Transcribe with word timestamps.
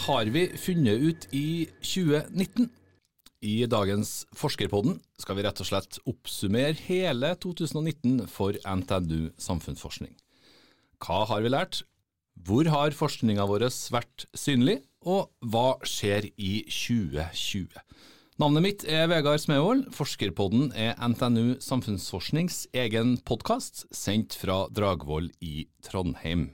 Har 0.00 0.24
vi 0.32 0.46
funnet 0.56 1.00
ut 1.00 1.26
i 1.36 1.68
2019? 1.84 2.70
I 3.44 3.66
dagens 3.68 4.24
Forskerpodden 4.36 4.96
skal 5.20 5.36
vi 5.36 5.44
rett 5.44 5.60
og 5.60 5.68
slett 5.68 5.98
oppsummere 6.08 6.72
hele 6.86 7.34
2019 7.42 8.22
for 8.32 8.56
NTNU 8.64 9.28
samfunnsforskning. 9.40 10.14
Hva 11.04 11.26
har 11.28 11.44
vi 11.44 11.52
lært? 11.52 11.82
Hvor 12.40 12.70
har 12.72 12.96
forskninga 12.96 13.44
vår 13.48 13.66
vært 13.92 14.24
synlig? 14.32 14.78
Og 15.04 15.28
hva 15.44 15.76
skjer 15.84 16.30
i 16.36 16.62
2020? 16.64 17.76
Navnet 18.40 18.64
mitt 18.64 18.86
er 18.88 19.04
Vegard 19.12 19.44
Smevold. 19.44 19.90
Forskerpodden 19.92 20.72
er 20.72 20.96
NTNU 20.96 21.58
samfunnsforsknings 21.60 22.70
egen 22.72 23.18
podkast, 23.20 23.84
sendt 23.92 24.36
fra 24.40 24.62
Dragvoll 24.72 25.28
i 25.44 25.66
Trondheim. 25.84 26.48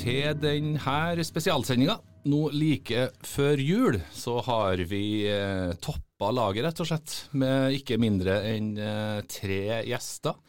Til 0.00 0.32
denne 0.40 1.24
spesialsendinga, 1.28 1.98
nå 2.32 2.38
like 2.56 3.10
før 3.28 3.60
jul, 3.60 3.98
så 4.16 4.38
har 4.46 4.80
vi 4.88 5.26
eh, 5.28 5.74
toppa 5.76 6.30
laget, 6.32 6.64
rett 6.64 6.80
og 6.80 6.88
slett, 6.88 7.16
med 7.36 7.76
ikke 7.76 7.98
mindre 8.00 8.38
enn 8.48 8.70
eh, 8.80 9.20
tre 9.28 9.82
gjester. 9.90 10.40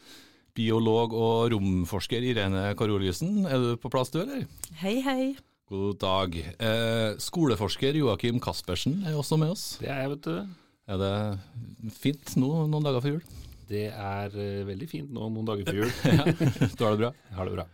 Biolog 0.56 1.12
og 1.12 1.52
romforsker 1.52 2.24
Irene 2.32 2.64
Karoliussen, 2.80 3.44
er 3.44 3.60
du 3.60 3.76
på 3.76 3.92
plass 3.92 4.14
du, 4.14 4.22
eller? 4.24 4.48
Hei, 4.80 4.96
hei. 5.04 5.34
God 5.68 6.00
dag. 6.00 6.40
Eh, 6.40 7.12
skoleforsker 7.20 8.00
Joakim 8.00 8.40
Caspersen 8.40 9.02
er 9.04 9.20
også 9.20 9.36
med 9.36 9.52
oss. 9.52 9.68
Det 9.84 9.92
er 9.92 10.06
jeg, 10.06 10.14
vet 10.16 10.28
du. 10.32 10.60
Er 10.88 11.04
det 11.04 11.94
fint 12.00 12.38
nå 12.40 12.54
noen 12.64 12.88
dager 12.88 13.04
før 13.04 13.18
jul? 13.18 13.24
Det 13.68 13.90
er 13.92 14.32
uh, 14.32 14.68
veldig 14.68 14.88
fint 14.88 15.12
nå 15.12 15.28
noen 15.28 15.48
dager 15.48 15.68
før 15.68 15.84
jul. 15.84 15.98
ja, 16.18 16.24
du 16.32 16.86
har 16.88 16.96
det 16.96 17.02
bra? 17.04 17.18
Jeg 17.28 17.36
har 17.36 17.48
det 17.52 17.60
bra. 17.60 17.72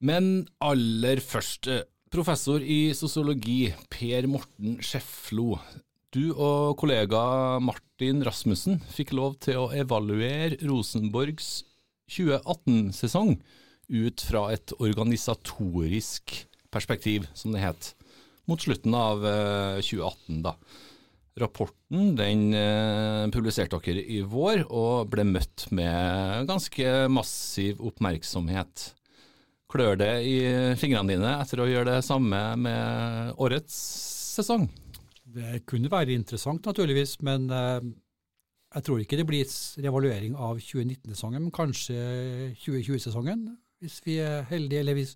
Men 0.00 0.46
aller 0.64 1.20
først, 1.20 1.68
eh, 1.68 1.84
professor 2.10 2.62
i 2.64 2.94
sosiologi 2.96 3.68
Per 3.92 4.26
Morten 4.26 4.78
Skjeflo. 4.80 5.58
Du 6.10 6.32
og 6.32 6.78
kollega 6.80 7.60
Martin 7.60 8.24
Rasmussen 8.24 8.80
fikk 8.80 9.12
lov 9.12 9.36
til 9.44 9.60
å 9.60 9.70
evaluere 9.76 10.56
Rosenborgs 10.64 11.64
2018-sesong 12.10 13.36
ut 13.90 14.24
fra 14.24 14.46
et 14.54 14.72
organisatorisk 14.80 16.46
perspektiv, 16.72 17.28
som 17.34 17.52
det 17.52 17.60
het, 17.60 17.92
mot 18.48 18.58
slutten 18.58 18.94
av 18.96 19.20
2018. 19.84 20.40
da. 20.42 20.54
Rapporten 21.38 22.16
den 22.16 22.54
eh, 22.54 23.28
publiserte 23.30 23.78
dere 23.84 24.00
i 24.00 24.22
vår, 24.22 24.64
og 24.72 25.12
ble 25.12 25.28
møtt 25.28 25.68
med 25.70 26.48
ganske 26.48 27.06
massiv 27.12 27.84
oppmerksomhet. 27.84 28.94
Klør 29.70 29.98
det 30.00 30.12
i 30.26 30.36
fingrene 30.80 31.14
dine 31.14 31.34
etter 31.38 31.62
å 31.62 31.68
gjøre 31.70 31.92
det 31.92 32.06
samme 32.06 32.40
med 32.58 33.36
årets 33.38 33.76
sesong? 34.34 34.66
Det 35.30 35.60
kunne 35.70 35.90
være 35.92 36.16
interessant, 36.16 36.64
naturligvis, 36.66 37.20
men 37.22 37.46
eh, 37.54 37.90
jeg 38.74 38.86
tror 38.86 39.02
ikke 39.02 39.18
det 39.20 39.26
blir 39.28 39.54
revaluering 39.84 40.34
av 40.34 40.58
2019-sesongen, 40.58 41.44
men 41.46 41.54
kanskje 41.54 41.96
2020-sesongen, 42.64 43.46
hvis 43.82 44.00
vi 44.06 44.18
er 44.22 44.44
heldige, 44.50 44.82
eller 44.82 44.98
hvis 44.98 45.14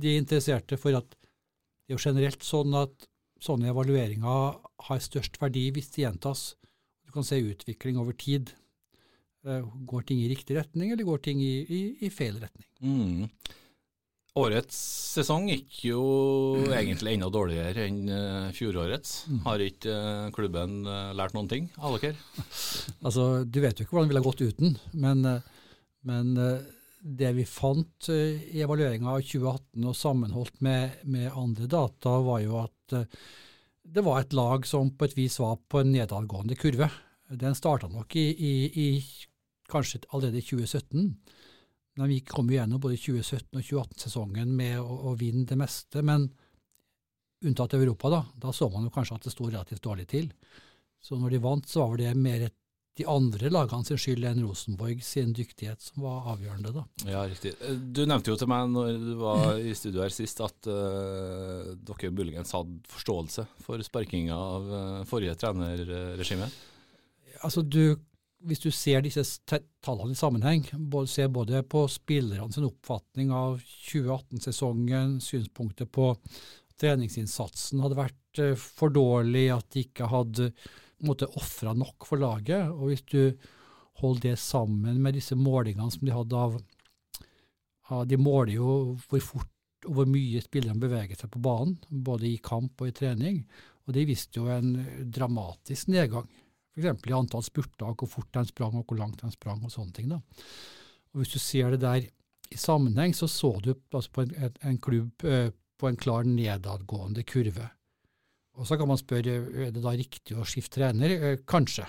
de 0.00 0.14
er 0.14 0.22
interesserte 0.22 0.78
for 0.80 0.96
at 0.96 1.12
det 1.12 1.92
er 1.92 1.98
jo 1.98 2.04
generelt 2.04 2.44
sånn 2.46 2.72
at 2.78 3.08
sånne 3.42 3.72
evalueringer 3.72 4.58
har 4.86 5.00
størst 5.02 5.36
verdi 5.42 5.66
hvis 5.74 5.90
de 5.92 6.04
gjentas. 6.04 6.52
Du 7.04 7.12
kan 7.12 7.26
se 7.26 7.40
utvikling 7.42 7.98
over 8.00 8.16
tid. 8.16 8.54
Eh, 9.44 9.64
går 9.88 10.06
ting 10.08 10.22
i 10.22 10.30
riktig 10.30 10.56
retning, 10.56 10.92
eller 10.94 11.04
går 11.04 11.24
ting 11.26 11.42
i, 11.42 11.54
i, 11.66 11.80
i 12.06 12.12
feil 12.14 12.38
retning? 12.40 12.68
Mm. 12.80 13.26
Årets 14.32 14.76
sesong 15.12 15.50
gikk 15.50 15.82
jo 15.90 16.02
egentlig 16.72 17.18
enda 17.18 17.28
dårligere 17.28 17.82
enn 17.84 17.98
uh, 18.08 18.52
fjorårets. 18.56 19.26
Mm. 19.28 19.40
Har 19.44 19.60
ikke 19.60 19.92
uh, 19.92 20.30
klubben 20.32 20.78
uh, 20.88 21.10
lært 21.12 21.36
noen 21.36 21.50
ting 21.50 21.66
av 21.76 21.98
dere? 22.00 22.16
altså, 23.06 23.26
Du 23.44 23.60
vet 23.60 23.76
jo 23.76 23.84
ikke 23.84 23.98
hvordan 23.98 24.08
det 24.08 24.14
ville 24.14 24.24
gått 24.24 24.40
uten, 24.40 24.78
men, 24.96 25.20
men 26.08 26.32
det 27.02 27.34
vi 27.36 27.44
fant 27.44 28.08
i 28.08 28.62
evalueringa 28.64 29.12
av 29.12 29.20
2018 29.20 29.90
og 29.90 30.00
sammenholdt 30.00 30.64
med, 30.64 30.96
med, 31.04 31.28
andre 31.36 31.68
data, 31.68 32.16
var 32.24 32.40
jo 32.40 32.56
at 32.62 32.96
det 33.82 34.06
var 34.06 34.22
et 34.22 34.32
lag 34.32 34.64
som 34.64 34.94
på 34.96 35.10
et 35.10 35.18
vis 35.18 35.36
var 35.42 35.60
på 35.68 35.82
en 35.82 35.92
nedadgående 35.92 36.56
kurve. 36.56 36.88
Den 37.28 37.56
starta 37.58 37.90
nok 37.92 38.16
i, 38.16 38.30
i, 38.32 38.54
i, 38.80 38.88
kanskje 39.68 40.06
allerede 40.08 40.40
i 40.40 40.46
2017. 40.46 41.12
Men 42.00 42.08
vi 42.08 42.20
kom 42.24 42.48
gjennom 42.50 42.80
både 42.80 42.96
2017- 42.96 43.58
og 43.58 43.60
2018-sesongen 43.60 44.54
med 44.56 44.80
å, 44.80 45.12
å, 45.12 45.14
vinne 45.18 45.44
det 45.48 45.58
meste. 45.60 46.00
Men 46.06 46.30
unntatt 47.44 47.74
Europa, 47.76 48.10
da. 48.12 48.22
Da 48.46 48.52
så 48.56 48.70
man 48.72 48.86
jo 48.86 48.94
kanskje 48.94 49.18
at 49.18 49.28
det 49.28 49.34
sto 49.34 49.50
relativt 49.50 49.84
dårlig 49.84 50.08
til. 50.08 50.30
Så 51.02 51.18
når 51.18 51.34
de 51.34 51.40
vant, 51.42 51.68
så 51.68 51.84
var 51.84 52.00
det 52.00 52.14
mer 52.16 52.46
de 52.96 53.06
andre 53.08 53.48
lagene 53.48 53.88
sin 53.88 54.00
skyld 54.00 54.24
enn 54.28 54.42
Rosenborg 54.44 55.00
sin 55.04 55.32
dyktighet 55.36 55.80
som 55.80 56.04
var 56.04 56.28
avgjørende, 56.34 56.74
da. 56.76 56.84
Ja, 57.08 57.22
riktig. 57.28 57.54
Du 57.64 58.02
nevnte 58.04 58.32
jo 58.32 58.36
til 58.40 58.50
meg 58.52 58.68
når 58.72 58.90
du 59.00 59.12
var 59.20 59.56
i 59.56 59.72
studio 59.76 60.04
her 60.04 60.12
sist 60.12 60.42
at 60.44 60.68
uh, 60.68 61.72
dere 61.72 62.12
muligens 62.12 62.52
hadde 62.56 62.82
forståelse 62.92 63.46
for 63.64 63.84
sparkinga 63.84 64.36
av 64.36 64.68
uh, 64.72 65.00
forrige 65.08 65.38
trenerregime? 65.40 66.50
Altså, 67.40 67.64
du 67.64 67.96
hvis 68.48 68.62
du 68.62 68.70
ser 68.74 69.04
disse 69.04 69.22
tallene 69.46 70.14
i 70.14 70.18
sammenheng, 70.18 70.64
ser 71.08 71.30
både 71.32 71.62
på 71.62 71.84
spillerne 71.90 72.52
sin 72.54 72.66
oppfatning 72.66 73.32
av 73.34 73.60
2018-sesongen, 73.62 75.18
synspunktet 75.22 75.92
på 75.94 76.12
treningsinnsatsen 76.82 77.82
hadde 77.82 77.98
vært 77.98 78.42
uh, 78.42 78.54
for 78.58 78.94
dårlig, 78.94 79.46
at 79.54 79.68
de 79.74 79.86
ikke 79.86 80.10
hadde 80.10 80.52
ofra 81.02 81.74
nok 81.74 82.06
for 82.06 82.22
laget, 82.22 82.70
og 82.70 82.90
hvis 82.90 83.06
du 83.10 83.48
holder 84.02 84.32
det 84.32 84.36
sammen 84.40 85.00
med 85.02 85.18
disse 85.18 85.36
målingene 85.38 85.90
som 85.92 86.06
de 86.06 86.14
hadde 86.14 86.44
av, 86.46 86.60
av 87.92 88.06
De 88.08 88.16
måler 88.16 88.54
jo 88.56 88.76
hvor 89.08 89.24
fort 89.24 89.50
og 89.82 89.96
hvor 89.96 90.06
mye 90.06 90.38
spillerne 90.38 90.78
beveger 90.78 91.18
seg 91.18 91.32
på 91.34 91.40
banen, 91.42 91.74
både 91.90 92.28
i 92.28 92.38
kamp 92.42 92.78
og 92.80 92.90
i 92.90 92.94
trening, 92.94 93.40
og 93.82 93.96
de 93.96 94.04
viste 94.06 94.38
jo 94.38 94.46
en 94.46 94.76
dramatisk 95.10 95.90
nedgang 95.90 96.28
f.eks. 96.72 97.06
i 97.08 97.14
antall 97.16 97.44
spurter, 97.44 97.94
hvor 97.98 98.08
fort 98.08 98.32
de 98.32 98.44
sprang 98.48 98.78
og 98.78 98.86
hvor 98.86 99.00
langt 99.00 99.22
de 99.22 99.30
sprang 99.32 99.62
og 99.64 99.72
sånne 99.72 99.92
ting. 99.96 100.08
da. 100.12 100.20
Og 101.12 101.22
Hvis 101.22 101.34
du 101.34 101.38
ser 101.42 101.74
det 101.74 101.82
der 101.82 102.08
i 102.52 102.58
sammenheng, 102.58 103.14
så 103.16 103.28
så 103.28 103.54
du 103.60 103.74
altså 103.92 104.10
på 104.12 104.24
en, 104.26 104.56
en, 104.62 104.78
klubb 104.78 105.24
eh, 105.24 105.50
på 105.78 105.88
en 105.88 105.96
klar 105.96 106.24
nedadgående 106.28 107.24
kurve. 107.24 107.68
Og 108.56 108.66
Så 108.66 108.76
kan 108.76 108.88
man 108.88 109.00
spørre 109.00 109.38
er 109.66 109.72
det 109.72 109.82
da 109.82 109.92
riktig 109.96 110.36
å 110.36 110.44
skifte 110.44 110.80
trener. 110.80 111.10
Eh, 111.10 111.38
kanskje, 111.48 111.86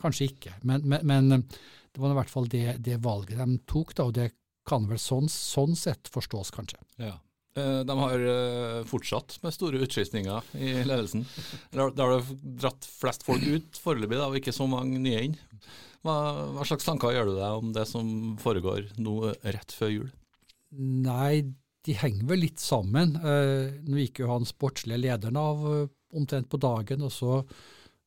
kanskje 0.00 0.30
ikke. 0.32 0.54
Men, 0.64 0.86
men, 0.88 1.06
men 1.06 1.32
eh, 1.32 1.58
det 1.92 2.00
var 2.00 2.12
i 2.12 2.20
hvert 2.20 2.32
fall 2.32 2.48
det, 2.48 2.78
det, 2.84 3.00
valget 3.04 3.40
de 3.40 3.58
tok, 3.68 3.94
da, 3.96 4.06
og 4.08 4.14
det 4.16 4.30
kan 4.68 4.86
vel 4.88 5.00
sånn, 5.00 5.28
sånn 5.32 5.76
sett 5.76 6.08
forstås, 6.12 6.52
kanskje. 6.54 6.80
Ja. 7.00 7.16
Eh, 7.60 7.80
de 7.86 7.96
har 7.98 8.24
eh, 8.32 8.80
fortsatt 8.88 9.38
med 9.44 9.54
store 9.54 9.80
utskiftninger 9.84 10.50
i 10.58 10.72
ledelsen. 10.86 11.24
Da 11.74 11.88
har 11.88 12.16
det 12.16 12.38
dratt 12.62 12.88
flest 12.88 13.24
folk 13.26 13.44
ut 13.44 13.80
foreløpig, 13.80 14.20
og 14.20 14.38
ikke 14.40 14.54
så 14.54 14.68
mange 14.70 15.00
nye 15.02 15.24
inn. 15.28 15.38
Hva, 16.04 16.16
hva, 16.56 16.64
slags 16.64 16.86
tanker 16.88 17.12
gjør 17.12 17.30
du 17.30 17.34
deg 17.36 17.62
om 17.62 17.72
det 17.76 17.84
som 17.88 18.36
foregår 18.40 18.88
nå 19.02 19.34
rett 19.42 19.74
før 19.76 19.92
jul? 19.92 20.12
Nei, 20.80 21.42
de 21.84 21.96
henger 21.96 22.28
vel 22.30 22.44
litt 22.46 22.62
sammen. 22.62 23.16
Eh, 23.20 23.80
nå 23.84 24.00
gikk 24.04 24.22
jo 24.22 24.30
han 24.32 24.48
sportslige 24.48 25.02
lederen 25.02 25.40
av 25.40 25.66
omtrent 26.16 26.48
på 26.50 26.60
dagen, 26.60 27.04
og 27.06 27.12
så 27.14 27.42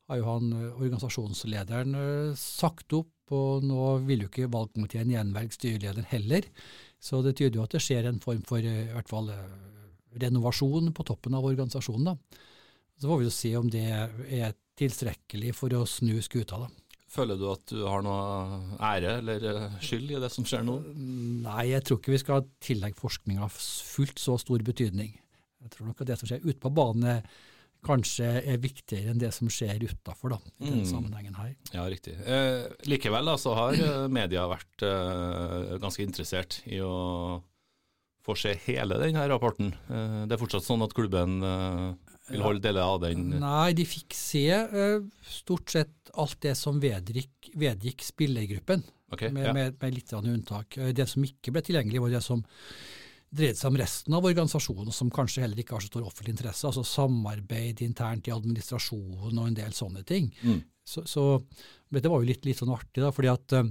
har 0.10 0.20
jo 0.20 0.28
han 0.28 0.50
organisasjonslederen 0.74 1.94
sagt 2.38 2.92
opp, 2.98 3.12
og 3.34 3.64
nå 3.66 3.86
vil 4.04 4.26
jo 4.26 4.30
ikke 4.30 4.52
valgkomiteen 4.52 5.14
gjenvelge 5.14 5.56
styrelederen 5.56 6.10
heller. 6.10 6.50
Så 7.04 7.20
det 7.26 7.36
tyder 7.36 7.60
jo 7.60 7.66
at 7.66 7.74
det 7.76 7.84
skjer 7.84 8.08
en 8.08 8.22
form 8.24 8.44
for 8.48 8.64
eh, 8.64 8.86
i 8.88 8.94
hvert 8.94 9.12
fall 9.12 9.32
eh, 9.34 9.56
renovasjon 10.24 10.94
på 10.96 11.06
toppen 11.08 11.36
av 11.36 11.48
organisasjonen. 11.50 12.14
da. 12.14 12.44
Så 13.02 13.10
får 13.10 13.20
vi 13.20 13.28
jo 13.28 13.34
se 13.36 13.52
om 13.60 13.72
det 13.74 13.84
er 13.84 14.56
tilstrekkelig 14.80 15.52
for 15.58 15.76
å 15.76 15.84
snu 15.90 16.16
skuta. 16.24 16.62
da. 16.64 16.70
Føler 17.14 17.38
du 17.38 17.44
at 17.52 17.70
du 17.70 17.84
har 17.86 18.06
noe 18.06 18.78
ære 18.82 19.18
eller 19.20 19.48
eh, 19.52 19.80
skyld 19.84 20.16
i 20.16 20.22
det 20.24 20.32
som 20.34 20.48
skjer 20.48 20.64
nå? 20.66 20.80
Nei, 21.44 21.66
jeg 21.74 21.86
tror 21.86 22.00
ikke 22.00 22.16
vi 22.16 22.22
skal 22.24 22.48
tillegge 22.64 23.02
forskninga 23.02 23.52
fullt 23.52 24.24
så 24.24 24.40
stor 24.42 24.64
betydning. 24.66 25.12
Jeg 25.64 25.76
tror 25.76 25.92
nok 25.92 26.06
at 26.06 26.10
det 26.10 26.18
som 26.22 26.30
skjer 26.30 26.48
ute 26.48 26.60
på 26.64 26.72
banen 26.74 27.28
kanskje 27.86 28.28
er 28.42 28.60
viktigere 28.62 29.14
enn 29.14 29.22
det 29.22 29.32
som 29.36 29.50
skjer 29.52 29.84
utafor, 29.86 30.38
i 30.38 30.68
denne 30.68 30.84
mm. 30.84 30.90
sammenhengen 30.90 31.40
her. 31.40 31.56
Ja, 31.74 31.88
riktig. 31.92 32.16
Eh, 32.24 32.68
likevel 32.90 33.32
da, 33.32 33.38
så 33.42 33.56
har 33.58 33.80
eh, 33.80 34.06
media 34.12 34.46
vært 34.52 34.86
eh, 34.88 35.76
ganske 35.84 36.06
interessert 36.06 36.62
i 36.70 36.82
å 36.84 36.94
få 38.24 38.36
se 38.40 38.56
hele 38.66 38.98
denne 39.02 39.28
rapporten. 39.30 39.74
Eh, 39.92 40.24
det 40.28 40.36
er 40.36 40.42
fortsatt 40.42 40.66
sånn 40.66 40.84
at 40.86 40.96
klubben 40.96 41.44
eh, 41.44 42.16
vil 42.32 42.46
holde 42.46 42.64
deler 42.64 42.88
av 42.88 43.02
den? 43.04 43.28
Nei, 43.42 43.74
de 43.76 43.86
fikk 43.88 44.16
se 44.16 44.48
eh, 44.54 44.98
stort 45.28 45.74
sett 45.76 46.14
alt 46.20 46.40
det 46.46 46.56
som 46.60 46.80
vedgikk, 46.84 47.52
vedgikk 47.60 48.06
spillergruppen, 48.06 48.86
okay, 49.12 49.34
med, 49.34 49.50
ja. 49.50 49.56
med, 49.56 49.80
med, 49.82 49.98
litt 49.98 50.14
unntak. 50.20 50.80
Det 50.96 51.08
som 51.10 51.26
ikke 51.26 51.56
ble 51.56 51.66
tilgjengelig, 51.66 52.04
var 52.06 52.16
det 52.16 52.24
som 52.24 52.46
dreide 53.34 53.58
seg 53.58 53.72
om 53.72 53.80
resten 53.82 54.16
av 54.18 54.28
organisasjonen, 54.30 54.94
som 54.94 55.12
kanskje 55.14 55.44
heller 55.44 55.60
ikke 55.62 55.78
har 55.78 55.84
så 55.84 55.90
stor 55.90 56.06
offentlig 56.08 56.36
interesse. 56.36 56.68
Altså 56.70 56.84
samarbeid 56.86 57.82
internt 57.86 58.30
i 58.30 58.36
administrasjonen 58.36 59.40
og 59.40 59.48
en 59.50 59.58
del 59.58 59.74
sånne 59.76 60.04
ting. 60.08 60.30
Mm. 60.44 60.62
Så, 60.84 61.06
så 61.10 61.24
det 61.90 62.10
var 62.12 62.22
jo 62.22 62.30
litt, 62.30 62.46
litt 62.46 62.60
sånn 62.60 62.74
artig, 62.74 63.02
da, 63.02 63.12
fordi 63.16 63.32
at 63.32 63.56
uh, 63.58 63.70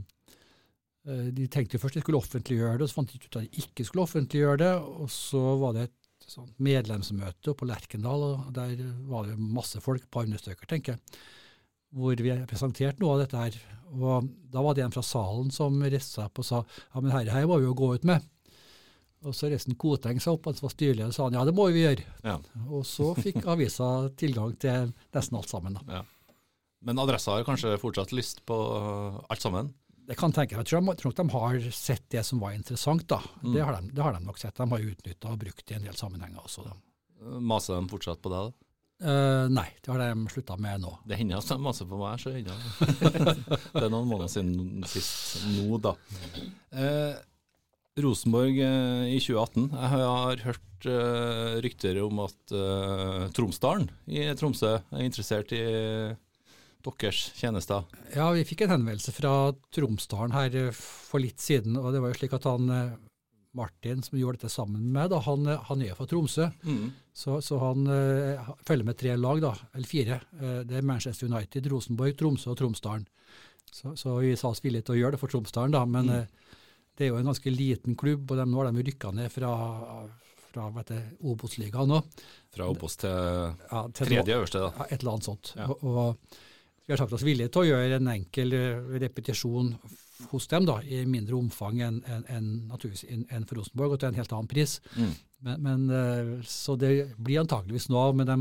de 1.35 1.49
tenkte 1.53 1.77
jo 1.77 1.83
først 1.83 1.99
de 1.99 2.05
skulle 2.05 2.23
offentliggjøre 2.23 2.79
det, 2.81 2.87
og 2.87 2.91
så 2.93 2.99
fant 3.01 3.13
de 3.13 3.21
ut 3.21 3.29
at 3.29 3.45
de 3.45 3.65
ikke 3.65 3.87
skulle 3.87 4.07
offentliggjøre 4.07 4.63
det. 4.65 4.73
Og 5.03 5.13
så 5.13 5.43
var 5.61 5.77
det 5.77 5.87
et 5.89 6.29
sånt 6.33 6.57
medlemsmøte 6.63 7.55
på 7.59 7.69
Lerkendal, 7.69 8.27
og 8.31 8.51
der 8.57 8.75
var 9.11 9.29
det 9.29 9.39
masse 9.39 9.83
folk, 9.85 10.03
et 10.05 10.13
par 10.13 10.27
hundre 10.27 10.41
stykker, 10.41 10.71
tenker 10.71 10.97
jeg, 10.97 11.23
hvor 11.93 12.17
vi 12.25 12.35
presenterte 12.49 13.03
noe 13.03 13.17
av 13.17 13.25
dette 13.25 13.41
her. 13.41 13.63
Og 13.93 14.31
da 14.49 14.63
var 14.65 14.77
det 14.77 14.87
en 14.87 14.95
fra 14.95 15.05
salen 15.05 15.51
som 15.53 15.77
reiste 15.83 16.17
seg 16.17 16.31
opp 16.31 16.41
og 16.41 16.47
sa 16.49 16.63
ja, 16.65 17.03
men 17.03 17.13
herre 17.13 17.35
her 17.35 17.49
må 17.51 17.59
vi 17.61 17.69
jo 17.69 17.77
gå 17.77 17.91
ut 17.99 18.07
med. 18.09 18.25
Og 19.23 19.37
så 19.37 19.51
reiste 19.53 19.75
Koteng 19.79 20.19
seg 20.23 20.35
opp, 20.35 20.49
han 20.49 20.57
som 20.59 20.67
var 20.67 20.75
styreleder, 20.75 21.13
og 21.13 21.17
sa 21.17 21.29
han, 21.29 21.37
ja, 21.39 21.45
det 21.47 21.55
må 21.55 21.69
vi 21.75 21.85
gjøre. 21.85 22.07
Ja. 22.27 22.39
Og 22.69 22.83
så 22.89 23.13
fikk 23.19 23.45
avisa 23.53 23.91
tilgang 24.19 24.57
til 24.63 24.91
nesten 25.15 25.39
alt 25.39 25.53
sammen. 25.53 25.79
da. 25.79 26.01
Ja. 26.01 26.41
Men 26.83 26.99
adressa 26.99 27.37
har 27.37 27.47
kanskje 27.47 27.77
fortsatt 27.79 28.15
lyst 28.17 28.43
på 28.49 28.57
alt 29.31 29.45
sammen? 29.45 29.71
Det 30.03 30.17
kan 30.19 30.35
tenke, 30.35 30.59
jeg 30.59 30.67
tror, 30.67 30.83
nok 30.83 31.15
de 31.15 31.29
har 31.31 31.69
sett 31.71 32.09
det 32.11 32.25
som 32.27 32.41
var 32.43 32.57
interessant. 32.57 33.07
da. 33.09 33.21
Mm. 33.45 33.53
Det, 33.53 33.63
har 33.63 33.79
de, 33.79 33.93
det 33.95 34.03
har 34.03 34.17
de 34.17 34.25
nok 34.27 34.41
sett. 34.43 34.59
De 34.59 34.67
har 34.73 34.91
utnytta 34.91 35.31
og 35.31 35.39
brukt 35.45 35.63
det 35.63 35.77
i 35.77 35.79
en 35.79 35.87
del 35.87 35.99
sammenhenger 35.99 36.43
også. 36.43 36.67
da. 36.67 36.75
Maser 37.39 37.79
de 37.79 37.93
fortsatt 37.93 38.23
på 38.23 38.33
deg? 38.33 38.51
da? 38.51 38.69
Uh, 39.03 39.49
nei, 39.51 39.67
det 39.83 39.91
har 39.91 39.99
de 39.99 40.31
slutta 40.31 40.55
med 40.63 40.83
nå. 40.85 40.93
Det 41.11 41.17
hender 41.19 41.41
at 41.41 41.49
de 41.51 41.57
maser 41.59 41.89
på 41.91 41.99
meg, 41.99 42.21
så 42.23 42.31
hender 42.31 42.55
det 42.55 43.81
er 43.83 43.89
noen 43.91 44.07
måneder 44.07 44.31
siden 44.31 44.85
sist 44.87 45.41
nå, 45.57 45.81
da. 45.83 45.97
Eh, 46.71 47.17
Rosenborg 48.01 48.57
eh, 48.65 49.13
i 49.13 49.21
2018. 49.21 49.69
Jeg 49.73 49.91
har 49.93 50.45
hørt 50.47 50.89
eh, 50.89 51.61
rykter 51.65 52.01
om 52.05 52.23
at 52.25 52.55
eh, 52.57 53.27
Tromsdalen 53.37 53.91
i 54.09 54.25
Tromsø 54.39 54.79
er 54.81 55.05
interessert 55.05 55.53
i 55.53 55.63
deres 56.83 57.21
tjenester. 57.39 57.85
Ja, 58.15 58.31
vi 58.35 58.47
fikk 58.49 58.65
en 58.65 58.77
henvendelse 58.79 59.13
fra 59.15 59.53
Tromsdalen 59.75 60.35
her 60.35 60.73
for 60.75 61.23
litt 61.23 61.43
siden. 61.43 61.77
og 61.79 61.93
Det 61.93 62.01
var 62.03 62.11
jo 62.11 62.19
slik 62.19 62.35
at 62.39 62.49
han 62.49 62.73
Martin, 63.53 64.01
som 64.03 64.17
gjorde 64.19 64.41
dette 64.41 64.51
sammen 64.51 64.89
med 64.95 65.13
da, 65.13 65.21
han, 65.23 65.47
han 65.69 65.85
er 65.85 65.95
fra 65.95 66.09
Tromsø. 66.09 66.49
Så, 67.13 67.37
så 67.45 67.59
han 67.61 67.85
uh, 67.85 68.53
følger 68.65 68.89
med 68.89 68.97
tre 68.97 69.13
lag, 69.21 69.43
da, 69.45 69.53
eller 69.77 69.87
fire. 69.87 70.17
Uh, 70.41 70.63
det 70.65 70.79
er 70.79 70.87
Manchester 70.89 71.29
United, 71.29 71.69
Rosenborg, 71.71 72.17
Tromsø 72.17 72.55
og 72.55 72.57
Tromsdalen. 72.59 73.05
Så, 73.71 73.93
så 74.01 74.17
vi 74.25 74.33
sa 74.41 74.51
oss 74.51 74.65
villige 74.65 74.89
til 74.89 74.97
å 74.97 75.01
gjøre 75.03 75.17
det 75.17 75.21
for 75.23 75.33
Tromsdalen, 75.33 75.77
da. 75.77 75.85
Men 75.89 76.11
eh, 76.13 76.57
det 76.99 77.07
er 77.07 77.11
jo 77.13 77.19
en 77.21 77.31
ganske 77.31 77.51
liten 77.55 77.97
klubb, 77.99 78.31
og 78.31 78.37
de, 78.41 78.45
nå 78.49 78.61
har 78.61 78.71
de 78.73 78.85
rykka 78.87 79.11
ned 79.17 79.33
fra, 79.33 79.51
fra 80.53 80.67
Obos-ligaen 81.25 81.89
nå. 81.89 82.01
Fra 82.53 82.69
Obos 82.69 82.97
til 83.01 83.11
Ja, 83.11 83.87
til 83.97 84.11
tredje 84.13 84.37
øverste, 84.39 84.61
da. 84.61 84.73
ja, 84.79 84.87
et 84.91 85.01
eller 85.01 85.15
annet 85.17 85.29
sånt. 85.31 85.53
Ja. 85.57 85.69
Og, 85.73 85.85
og 85.85 86.37
vi 86.87 86.93
har 86.93 87.01
sagt 87.01 87.15
oss 87.17 87.25
villige 87.25 87.49
til 87.55 87.63
å 87.65 87.69
gjøre 87.71 87.99
en 88.01 88.11
enkel 88.13 88.53
repetisjon 89.01 89.75
hos 90.31 90.47
dem, 90.51 90.67
da, 90.69 90.77
i 90.87 91.01
mindre 91.09 91.35
omfang 91.39 91.81
enn 91.83 92.01
en, 92.07 92.25
en, 92.31 92.49
en, 92.71 93.47
for 93.49 93.59
Rosenborg, 93.59 93.97
og 93.97 94.03
til 94.03 94.13
en 94.13 94.19
helt 94.21 94.35
annen 94.37 94.51
pris. 94.51 94.77
Mm. 94.95 95.15
Men, 95.43 95.63
men, 95.65 95.87
eh, 95.91 96.33
så 96.47 96.77
det 96.79 96.93
blir 97.19 97.41
antageligvis 97.43 97.89
nå, 97.91 98.03
men 98.21 98.29
de 98.29 98.37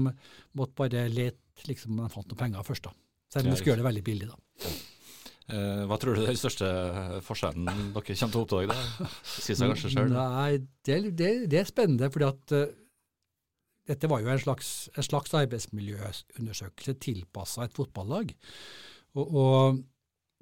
måtte 0.59 0.77
bare 0.77 1.07
lete 1.09 1.65
liksom, 1.69 1.95
om 1.98 2.03
de 2.06 2.13
fant 2.13 2.27
noen 2.30 2.38
penger 2.44 2.68
først. 2.68 2.86
da. 2.89 2.94
Selv 3.33 3.48
om 3.48 3.50
Ja, 3.50 3.56
de 3.56 3.62
skulle 3.62 3.74
gjøre 3.74 3.81
det 3.81 3.88
veldig 3.89 4.03
billig. 4.12 4.27
da. 4.30 4.69
Eh, 5.51 5.83
hva 5.89 5.98
tror 6.00 6.15
du 6.15 6.24
er 6.24 6.31
den 6.31 6.39
største 6.39 6.68
forskjellen 7.25 7.68
dere 7.68 8.03
kommer 8.06 8.36
til 8.36 8.39
å 8.39 8.45
oppdage? 8.45 8.71
det? 8.71 9.09
Sier 9.36 9.59
seg 9.59 9.74
kanskje 9.74 9.94
sjøl. 9.94 10.15
Det, 10.88 11.00
det, 11.12 11.31
det 11.51 11.59
er 11.59 11.68
spennende, 11.68 12.12
fordi 12.13 12.30
at 12.30 12.56
uh, 12.56 12.74
dette 13.92 14.09
var 14.12 14.24
jo 14.24 14.31
en 14.31 14.42
slags, 14.42 14.71
en 14.95 15.07
slags 15.07 15.33
arbeidsmiljøundersøkelse 15.42 16.95
tilpassa 17.03 17.65
et 17.65 17.75
fotballag. 17.75 18.31
Og, 19.19 19.25
og 19.27 19.81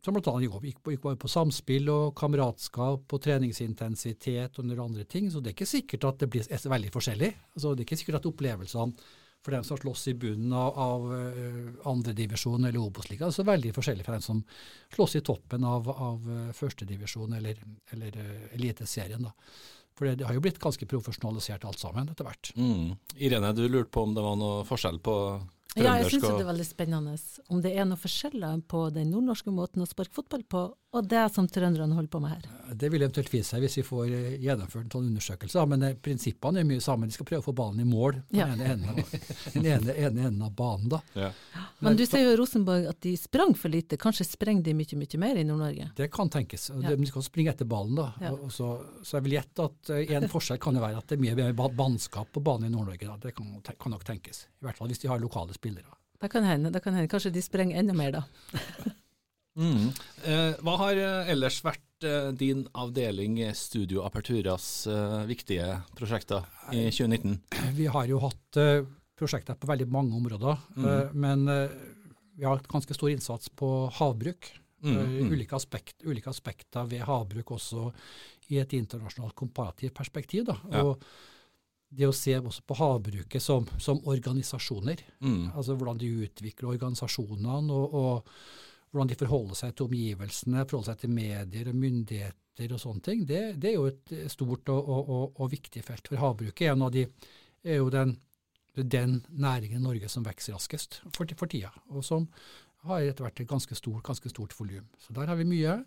som 0.03 0.15
blant 0.15 0.29
annet 0.31 0.67
gikk, 0.69 0.83
på, 0.85 0.95
på 1.19 1.31
samspill 1.31 1.89
og 1.91 2.13
kameratskap 2.19 3.15
og 3.15 3.23
treningsintensitet 3.23 4.59
og 4.59 4.67
noen 4.67 4.85
andre 4.85 5.07
ting. 5.09 5.27
Så 5.31 5.41
det 5.41 5.51
er 5.51 5.57
ikke 5.57 5.73
sikkert 5.73 6.07
at 6.11 6.21
det 6.21 6.29
blir 6.31 6.47
veldig 6.47 6.93
forskjellig. 6.93 7.33
Altså, 7.55 7.73
det 7.73 7.83
er 7.83 7.89
ikke 7.89 7.99
sikkert 7.99 8.21
at 8.21 8.29
opplevelsene 8.29 9.09
for 9.45 9.55
dem 9.55 9.63
som 9.63 9.77
slåss 9.79 10.07
i 10.11 10.13
bunnen 10.19 10.53
av, 10.53 10.79
av 10.79 11.05
uh, 11.13 11.69
andredivisjon 11.87 12.65
eller 12.65 12.79
Obos-ligaen, 12.81 13.31
er 13.31 13.35
så 13.35 13.45
veldig 13.47 13.71
forskjellig 13.75 14.05
fra 14.05 14.17
dem 14.17 14.25
som 14.25 14.41
slåss 14.95 15.15
i 15.19 15.25
toppen 15.25 15.63
av, 15.63 15.87
av 15.89 16.25
uh, 16.27 16.49
førstedivisjon 16.55 17.37
eller, 17.39 17.61
eller 17.95 18.17
uh, 18.19 18.55
Eliteserien. 18.57 19.23
da. 19.29 19.31
For 19.99 20.07
det, 20.07 20.23
har 20.23 20.35
jo 20.35 20.43
blitt 20.43 20.59
ganske 20.63 20.87
profesjonalisert 20.87 21.65
alt 21.67 21.79
sammen 21.79 22.07
etter 22.11 22.27
hvert. 22.27 22.51
Mm. 22.55 22.95
Irene, 23.19 23.51
du 23.55 23.65
lurte 23.67 23.91
på 23.91 24.05
om 24.07 24.13
det 24.15 24.23
var 24.23 24.37
noe 24.39 24.61
forskjell 24.67 25.01
på 25.03 25.15
Ja, 25.75 25.97
jeg 25.99 26.07
trøndersk 26.07 26.13
syns 26.13 26.27
det 26.27 26.43
er 26.43 26.51
veldig 26.53 26.67
spennende 26.67 27.15
om 27.51 27.63
det 27.63 27.73
er 27.75 27.87
noen 27.87 27.99
forskjeller 27.99 28.61
på 28.71 28.85
den 28.95 29.11
nordnorske 29.11 29.51
måten 29.51 29.83
å 29.83 29.89
sparke 29.89 30.15
fotball 30.15 30.45
på, 30.47 30.63
og 30.91 31.05
det 31.05 31.21
som 31.35 31.45
trønderne 31.45 31.93
holder 31.93 32.09
på 32.09 32.19
med 32.23 32.31
her. 32.31 32.45
Det 32.73 32.87
vil 32.89 33.03
eventuelt 33.05 33.29
vise 33.29 33.51
seg 33.51 33.61
hvis 33.61 33.75
vi 33.77 33.83
får 33.85 34.07
eh, 34.09 34.37
gjennomført 34.41 34.87
en 34.87 34.93
sånn 34.95 35.09
undersøkelse, 35.11 35.65
men 35.69 35.83
eh, 35.85 35.93
prinsippene 36.01 36.63
er 36.63 36.65
mye 36.65 36.81
sammen. 36.81 37.09
De 37.11 37.13
skal 37.13 37.27
prøve 37.29 37.43
å 37.43 37.45
få 37.45 37.53
ballen 37.59 37.83
i 37.83 37.85
mål 37.85 38.17
på 38.29 38.39
Ja. 38.39 38.47
den 38.49 38.63
ene 38.65 38.95
enden 38.95 39.67
ene, 39.73 39.93
ene 39.93 40.23
enden 40.31 40.41
av 40.47 40.55
banen. 40.57 40.87
da. 40.89 40.99
ja. 41.13 41.29
Men 41.85 41.95
du 41.99 42.05
sier 42.09 42.25
jo 42.25 42.33
Rosenborg 42.41 42.87
at 42.89 42.99
de 43.05 43.13
sprang 43.21 43.53
for 43.55 43.69
lite, 43.69 43.97
kanskje 44.01 44.25
sprenger 44.31 44.65
de 44.65 44.73
mye, 44.79 44.97
mye 45.03 45.21
mer 45.21 45.37
i 45.37 45.45
Nord-Norge? 45.45 45.91
Det 45.95 46.09
kan 46.11 46.29
tenkes. 46.33 46.69
Ja. 46.73 46.95
De 46.95 47.09
skal 47.11 47.25
springe 47.27 47.53
etter 47.53 47.69
ballen. 47.69 47.93
da. 47.99 48.09
Ja. 48.25 48.33
Og 48.33 48.49
så, 48.51 48.71
så 49.05 49.19
jeg 49.19 49.27
vil 49.29 49.37
gjette 49.37 49.69
at 49.69 49.93
eh, 49.93 50.15
en 50.17 50.25
forskjell 50.31 50.57
kan 50.63 50.73
jo 50.75 50.81
være 50.87 50.97
at 51.03 51.07
det 51.13 51.19
er 51.19 51.23
mye 51.27 51.37
mer 51.37 51.53
ba- 51.57 51.69
bannskap 51.69 52.33
på 52.33 52.41
banen 52.43 52.69
i 52.69 52.73
Nord-Norge. 52.73 53.05
da. 53.05 53.17
Det 53.29 53.35
kan, 53.37 53.53
kan 53.77 53.93
nok 53.93 54.03
tenkes. 54.09 54.47
I 54.61 54.65
hvert 54.69 54.81
fall 54.81 54.89
hvis 54.89 55.05
de 55.05 55.13
har 55.13 55.21
lokale 55.21 55.53
spillere. 55.53 55.85
Det 56.19 56.27
kan 56.33 56.43
hende, 56.43 56.73
det 56.73 56.81
kan 56.83 56.97
hende. 56.97 57.07
Kanskje 57.07 57.29
de 57.31 57.45
sprenger 57.45 57.77
enda 57.79 57.93
mer 57.95 58.11
da. 58.17 58.25
Mm. 59.57 59.89
Eh, 60.23 60.53
hva 60.63 60.75
har 60.83 60.99
eh, 60.99 61.31
ellers 61.33 61.57
vært 61.65 62.05
eh, 62.07 62.29
din 62.37 62.61
avdeling 62.77 63.39
Studio 63.57 64.03
Aperturas 64.05 64.87
viktige 65.27 65.81
prosjekter 65.97 66.45
i 66.71 66.85
2019? 66.91 67.39
Vi 67.79 67.87
har 67.91 68.07
jo 68.07 68.21
hatt 68.23 68.59
prosjekter 69.19 69.57
på 69.59 69.67
veldig 69.67 69.89
mange 69.91 70.15
områder, 70.15 70.61
Mm. 70.79 71.09
men 71.19 71.41
vi 72.39 72.45
har 72.45 72.55
hatt 72.55 72.69
ganske 72.71 72.95
stor 72.95 73.09
innsats 73.11 73.49
på 73.51 73.67
havbruk. 73.97 74.47
Mm, 74.79 74.95
mm. 74.95 75.31
Ulike, 75.33 75.57
aspekt, 75.57 76.05
ulike 76.07 76.29
aspekter 76.31 76.85
ved 76.87 77.01
havbruk 77.03 77.51
også 77.51 77.89
i 78.47 78.61
et 78.61 78.71
internasjonalt 78.77 79.35
komparativt 79.35 79.91
perspektiv. 79.97 80.45
Da. 80.47 80.55
Ja. 80.71 80.85
Og 80.87 81.03
det 81.91 82.07
å 82.07 82.15
se 82.15 82.37
også 82.39 82.63
på 82.63 82.77
havbruket 82.79 83.43
som, 83.43 83.67
som 83.77 83.99
organisasjoner, 84.07 85.03
Mm. 85.19 85.51
altså 85.51 85.75
hvordan 85.75 85.99
de 85.99 86.13
utvikler 86.29 86.71
organisasjonene, 86.77 87.73
og, 87.75 87.93
og 87.99 88.31
hvordan 88.91 89.11
de 89.11 89.17
forholder 89.19 89.55
seg 89.59 89.75
til 89.75 89.85
omgivelsene, 89.89 90.65
forholder 90.65 90.93
seg 90.93 91.01
til 91.03 91.11
medier 91.13 91.69
og 91.69 91.75
myndigheter 91.75 92.73
og 92.75 92.81
sånne 92.81 93.03
ting, 93.05 93.25
det, 93.29 93.43
det 93.61 93.69
er 93.71 93.75
jo 93.77 93.85
et 93.91 94.15
stort 94.33 94.69
og, 94.73 94.89
og, 94.89 95.09
og, 95.09 95.37
og 95.39 95.51
viktig 95.53 95.83
felt. 95.85 96.09
For 96.09 96.19
havbruket 96.19 96.65
er, 96.67 96.73
en 96.73 96.87
av 96.87 96.91
de, 96.95 97.05
er 97.63 97.77
jo 97.79 97.91
den, 97.93 98.15
den 98.75 99.19
næringen 99.29 99.79
i 99.79 99.83
Norge 99.85 100.09
som 100.11 100.25
vokser 100.25 100.57
raskest 100.57 101.01
for, 101.15 101.29
for 101.39 101.51
tida, 101.51 101.71
og 101.93 102.03
som 102.05 102.27
har 102.87 103.03
etter 103.03 103.25
hvert 103.25 103.39
et 103.43 103.47
ganske 103.49 103.75
stort, 103.75 104.03
ganske 104.07 104.31
stort 104.31 104.55
volum. 104.59 104.85
Så 104.99 105.13
der 105.15 105.27
har 105.27 105.35
vi 105.39 105.47
mye. 105.47 105.81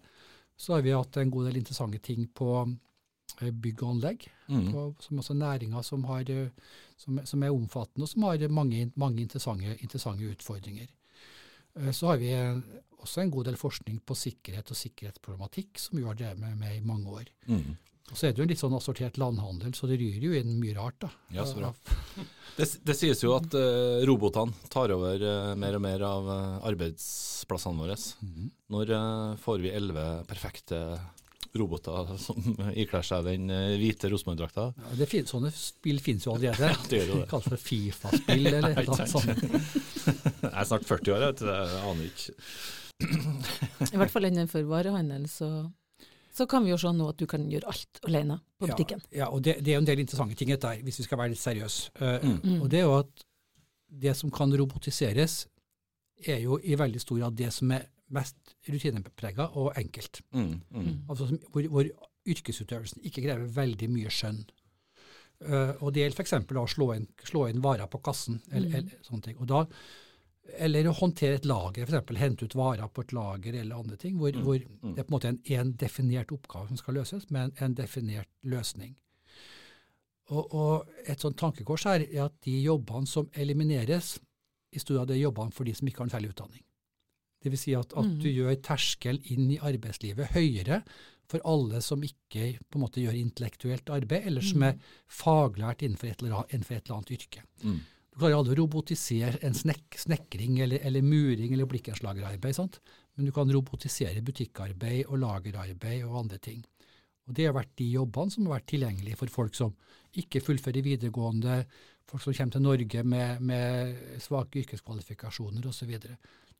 Så 0.60 0.74
har 0.76 0.82
vi 0.84 0.92
hatt 0.92 1.16
en 1.16 1.30
god 1.32 1.46
del 1.48 1.56
interessante 1.62 1.98
ting 2.04 2.26
på 2.36 2.48
eh, 3.40 3.50
bygg 3.50 3.82
og 3.82 3.94
anlegg, 3.96 4.28
Mm. 4.52 4.66
på, 4.68 4.80
som 5.00 5.18
også 5.22 5.32
næringer 5.38 5.82
som, 5.86 6.02
har, 6.04 6.28
eh, 6.28 6.50
som, 7.00 7.20
som 7.24 7.42
er 7.42 7.54
omfattende, 7.54 8.04
og 8.04 8.08
som 8.10 8.26
har 8.26 8.42
mange, 8.52 8.90
mange 9.00 9.22
interessante, 9.22 9.78
interessante 9.80 10.28
utfordringer. 10.28 10.90
Eh, 11.78 11.92
Så 11.92 12.10
har 12.10 12.20
vi 12.22 12.34
også 13.02 13.22
en 13.22 13.32
god 13.34 13.48
del 13.50 13.56
forskning 13.58 14.02
på 14.06 14.14
sikkerhet 14.18 14.68
og 14.70 14.78
sikkerhetsproblematikk, 14.78 15.78
som 15.78 15.98
vi 15.98 16.04
har 16.06 16.18
drevet 16.18 16.38
med, 16.38 16.76
i 16.76 16.84
mange 16.86 17.10
år. 17.10 17.32
Mm. 17.48 17.72
Og 18.12 18.18
så 18.18 18.28
er 18.28 18.34
det 18.34 18.42
jo 18.42 18.44
en 18.44 18.50
litt 18.50 18.60
sånn 18.60 18.76
assortert 18.76 19.16
landhandel, 19.20 19.72
så 19.72 19.88
det 19.88 19.96
ryr 20.00 20.26
jo 20.26 20.34
inn 20.36 20.58
mye 20.60 20.74
rart. 20.76 20.98
da. 21.00 21.08
Ja, 21.32 21.46
så 21.48 21.58
bra. 21.62 21.72
Det, 22.52 22.66
det 22.84 22.92
sies 22.98 23.22
jo 23.24 23.30
at 23.32 23.54
uh, 23.56 24.02
robotene 24.04 24.52
tar 24.68 24.92
over 24.92 25.22
uh, 25.24 25.54
mer 25.56 25.78
og 25.78 25.80
mer 25.80 26.02
av 26.04 26.26
uh, 26.28 26.58
arbeidsplassene 26.68 27.80
våre. 27.80 27.96
Mm. 28.20 28.50
Når 28.74 28.92
eh, 28.92 29.30
får 29.40 29.62
vi 29.64 29.70
elleve 29.72 30.04
perfekte 30.28 30.82
roboter 30.82 31.21
som 32.18 32.38
ikler 32.82 33.04
seg 33.04 33.26
den 33.28 33.50
eh, 33.52 33.74
hvite 33.80 34.08
Rosenborg-drakta? 34.12 34.64
Ja, 34.96 35.24
sånne 35.28 35.50
spill 35.54 36.00
finnes 36.00 36.24
jo 36.26 36.34
allerede. 36.34 36.70
Det 36.88 37.00
gjør 37.02 37.10
jo 37.12 37.18
det. 37.20 37.28
Kalles 37.30 37.50
for 37.52 37.60
Fifa-spill 37.66 38.46
eller 38.52 38.72
Ja, 38.72 38.84
annet 38.86 39.12
sånt. 39.12 39.44
Jeg 40.42 40.52
er 40.52 40.64
snart 40.70 40.88
40 40.88 41.14
år, 41.14 41.26
jeg, 41.28 41.44
jeg 41.46 41.84
aner 41.92 42.08
ikke. 42.08 42.34
I 43.92 44.00
hvert 44.00 44.12
fall 44.14 44.28
innenfor 44.30 44.64
varehandel, 44.70 45.28
så, 45.30 45.50
så 46.32 46.46
kan 46.50 46.64
vi 46.64 46.72
jo 46.72 46.78
se 46.80 46.92
nå 46.94 47.08
at 47.12 47.18
du 47.20 47.26
kan 47.30 47.44
gjøre 47.50 47.68
alt 47.72 48.02
alene 48.08 48.38
på 48.60 48.70
butikken. 48.70 49.02
Ja, 49.10 49.24
ja 49.24 49.30
og 49.34 49.42
det, 49.44 49.58
det 49.60 49.74
er 49.74 49.78
jo 49.80 49.84
en 49.84 49.90
del 49.92 50.02
interessante 50.04 50.38
ting 50.38 50.52
dette 50.54 50.70
her, 50.72 50.82
hvis 50.86 51.02
vi 51.02 51.06
skal 51.08 51.20
være 51.20 51.34
litt 51.34 51.42
seriøse. 51.42 51.92
Eh, 52.00 52.18
Mm. 52.22 52.38
Mm. 52.42 52.60
Og 52.62 52.70
det 52.72 52.80
er 52.80 52.86
jo 52.86 52.98
at 53.00 53.26
det 54.02 54.14
som 54.16 54.30
kan 54.32 54.52
robotiseres, 54.56 55.42
er 56.22 56.38
jo 56.44 56.56
i 56.62 56.76
veldig 56.78 57.00
stor 57.02 57.18
grad 57.18 57.34
det 57.36 57.50
som 57.52 57.72
er 57.74 57.88
mest 58.12 58.36
rutineprega 58.68 59.48
og 59.58 59.72
enkelt. 59.80 60.20
Mm, 60.32 60.48
mm. 60.70 60.82
Mm. 60.82 60.96
Altså 61.08 61.28
som- 61.28 61.38
hvor, 61.52 61.68
hvor 61.72 61.88
yrkesutøvelsen 62.28 63.02
ikke 63.08 63.22
krever 63.24 63.48
veldig 63.56 63.88
mye 63.90 64.10
skjønn. 64.12 64.44
Uh, 65.42 65.72
og 65.82 65.92
det 65.92 66.04
gjelder 66.04 66.20
f.eks. 66.22 66.32
å 66.54 66.68
slå 66.70 66.92
inn, 66.94 67.08
slå 67.26 67.48
inn 67.50 67.60
varer 67.64 67.88
på 67.90 67.98
kassen, 68.02 68.40
eller, 68.52 68.68
Mm. 68.68 68.74
eller 68.78 68.98
sånne 69.02 69.22
ting. 69.22 69.36
Og 69.42 69.46
da, 69.50 69.64
eller 70.58 70.84
å 70.86 70.94
håndtere 70.94 71.34
et 71.40 71.44
lager, 71.44 71.82
f.eks. 71.88 72.16
hente 72.20 72.44
ut 72.44 72.54
varer 72.54 72.86
på 72.88 73.02
et 73.02 73.12
lager 73.12 73.54
eller 73.58 73.74
andre 73.76 73.96
ting, 73.96 74.16
hvor, 74.18 74.30
hvor 74.32 74.58
Mm. 74.58 74.94
det 74.94 74.98
er 75.00 75.04
på 75.08 75.10
en 75.10 75.16
måte 75.18 75.28
en, 75.32 75.40
en 75.58 75.72
definert 75.72 76.30
oppgave 76.30 76.68
som 76.68 76.76
skal 76.76 76.94
løses, 76.94 77.28
med 77.30 77.42
en, 77.42 77.52
en 77.64 77.74
definert 77.74 78.28
løsning. 78.44 78.94
Og, 80.30 80.54
og 80.54 80.88
et 81.06 81.18
sånt 81.20 81.36
tankekors 81.36 81.84
her 81.84 82.04
er 82.06 82.24
at 82.28 82.36
de 82.46 82.54
jobbene 82.62 83.06
som 83.10 83.26
elimineres, 83.34 84.18
i 84.72 84.78
stor 84.78 85.00
grad 85.02 85.10
er 85.10 85.18
jobbene 85.20 85.52
for 85.52 85.64
de 85.64 85.74
som 85.74 85.88
ikke 85.88 85.98
har 85.98 86.06
en 86.06 86.14
feil 86.14 86.28
utdanning. 86.30 86.62
Det 87.42 87.50
vil 87.50 87.58
si 87.58 87.74
at, 87.74 87.92
at 87.92 88.04
Mm. 88.06 88.18
du 88.22 88.28
gjør 88.30 88.56
terskel 88.62 89.18
inn 89.34 89.50
i 89.50 89.58
arbeidslivet 89.58 90.30
høyere 90.36 90.82
for 91.28 91.40
alle 91.48 91.80
som 91.80 92.02
ikke 92.02 92.58
på 92.70 92.76
en 92.78 92.82
måte 92.84 93.00
gjør 93.02 93.16
intellektuelt 93.18 93.88
arbeid, 93.90 94.26
eller 94.26 94.42
som 94.42 94.60
Mm. 94.60 94.68
er 94.68 94.78
faglært 95.08 95.82
innenfor 95.82 96.10
et 96.10 96.22
eller 96.22 96.36
annet, 96.42 96.70
et 96.70 96.84
eller 96.86 96.96
annet 96.96 97.10
yrke. 97.16 97.42
Mm. 97.64 97.80
Du 98.12 98.18
klarer 98.20 98.36
aldri 98.36 98.54
å 98.54 98.60
robotisere 98.66 99.38
en 99.42 99.54
snek, 99.54 99.96
snekring 99.96 100.58
eller, 100.60 100.78
eller 100.84 101.00
muring 101.02 101.52
eller 101.54 101.66
blikkenslagerarbeid, 101.66 102.54
sant? 102.54 102.78
men 103.16 103.26
du 103.26 103.32
kan 103.32 103.48
robotisere 103.50 104.20
butikkarbeid 104.22 105.06
og 105.08 105.18
lagerarbeid 105.18 106.04
og 106.04 106.18
andre 106.24 106.38
ting. 106.38 106.62
Og 107.28 107.34
Det 107.34 107.46
har 107.46 107.54
vært 107.54 107.74
de 107.76 107.90
jobbene 107.92 108.30
som 108.30 108.46
har 108.46 108.58
vært 108.60 108.66
tilgjengelige 108.66 109.16
for 109.16 109.26
folk 109.28 109.54
som 109.54 109.74
ikke 110.16 110.40
fullfører 110.42 110.82
videregående, 110.82 111.64
folk 112.06 112.22
som 112.22 112.34
kommer 112.34 112.52
til 112.52 112.60
Norge 112.62 113.04
med, 113.04 113.40
med 113.40 113.96
svake 114.20 114.60
yrkeskvalifikasjoner 114.64 115.64
osv. 115.68 115.94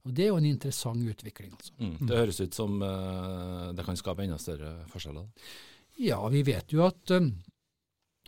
Og 0.03 0.15
Det 0.15 0.25
er 0.25 0.33
jo 0.33 0.41
en 0.41 0.49
interessant 0.49 1.09
utvikling. 1.09 1.53
altså. 1.55 1.73
Mm. 1.79 1.97
Det 2.09 2.19
høres 2.19 2.41
ut 2.41 2.55
som 2.55 2.83
uh, 2.83 3.71
det 3.77 3.85
kan 3.87 3.97
skape 3.97 4.25
enda 4.25 4.39
større 4.39 4.75
forskjeller. 4.91 5.29
Ja, 6.03 6.19
vi 6.33 6.43
vet 6.43 6.73
jo 6.73 6.83
at 6.87 7.11
um, 7.15 7.31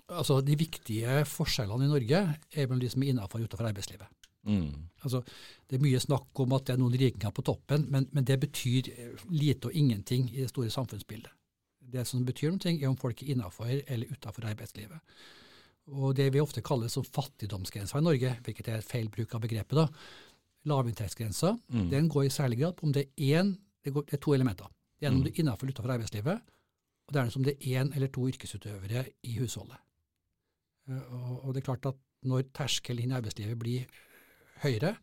altså 0.09 0.41
de 0.45 0.57
viktige 0.59 1.25
forskjellene 1.27 1.89
i 1.89 1.93
Norge 1.95 2.21
er 2.53 2.69
mellom 2.69 2.83
de 2.83 2.91
som 2.93 3.03
er 3.03 3.15
innenfor 3.15 3.41
og 3.41 3.49
utenfor 3.49 3.71
arbeidslivet. 3.71 4.07
Mm. 4.45 4.91
Altså, 5.03 5.23
det 5.71 5.79
er 5.79 5.85
mye 5.85 6.01
snakk 6.01 6.41
om 6.45 6.53
at 6.53 6.67
det 6.69 6.75
er 6.75 6.83
noen 6.83 6.99
rikinger 7.01 7.33
på 7.33 7.45
toppen, 7.47 7.87
men, 7.91 8.09
men 8.13 8.27
det 8.29 8.37
betyr 8.43 8.91
eh, 8.93 9.25
lite 9.33 9.71
og 9.71 9.79
ingenting 9.79 10.29
i 10.31 10.43
det 10.43 10.51
store 10.53 10.73
samfunnsbildet. 10.73 11.33
Det 11.95 12.05
som 12.09 12.25
betyr 12.27 12.53
noe, 12.53 12.75
er 12.75 12.91
om 12.91 12.99
folk 13.01 13.23
er 13.23 13.33
innenfor 13.35 13.73
eller 13.73 14.13
utenfor 14.13 14.47
arbeidslivet. 14.51 15.17
Og 15.93 16.15
Det 16.17 16.31
vi 16.33 16.41
ofte 16.41 16.63
kaller 16.65 16.89
som 16.89 17.05
fattigdomsgrensa 17.05 18.01
i 18.01 18.05
Norge, 18.05 18.37
hvilket 18.45 18.71
er 18.73 18.85
feil 18.85 19.11
bruk 19.13 19.35
av 19.37 19.43
begrepet, 19.45 19.77
da, 19.77 19.89
lavinntektsgrensa, 20.65 21.55
Mm. 21.69 21.91
den 21.91 22.09
går 22.09 22.25
i 22.25 22.29
særlig 22.33 22.59
grad 22.59 22.77
på 22.77 22.87
om 22.87 22.93
det 22.93 23.07
er, 23.19 23.43
én, 23.43 23.55
det, 23.85 23.93
går, 23.93 24.03
det 24.07 24.15
er 24.15 24.23
to 24.25 24.35
elementer. 24.35 24.67
Det 25.01 25.07
er 25.07 25.11
om 25.11 25.17
Mm. 25.19 25.23
du 25.25 25.29
er 25.31 25.39
innenfor 25.43 25.63
eller 25.67 25.73
utenfor 25.75 25.93
arbeidslivet, 25.93 26.41
og 27.07 27.13
det 27.13 27.21
er 27.21 27.37
om 27.37 27.45
det 27.45 27.57
er 27.61 27.83
én 27.85 27.95
eller 27.95 28.07
to 28.09 28.29
yrkesutøvere 28.29 29.05
i 29.23 29.39
husholdet. 29.39 29.77
Eh, 30.89 31.13
Og, 31.13 31.45
og 31.45 31.55
det 31.55 31.61
er 31.63 31.73
klart 31.73 31.87
at 31.87 31.95
når 32.25 32.43
terskelen 32.55 33.03
inn 33.05 33.11
i 33.13 33.15
arbeidslivet 33.19 33.59
blir 33.59 33.85
høyere, 34.63 34.97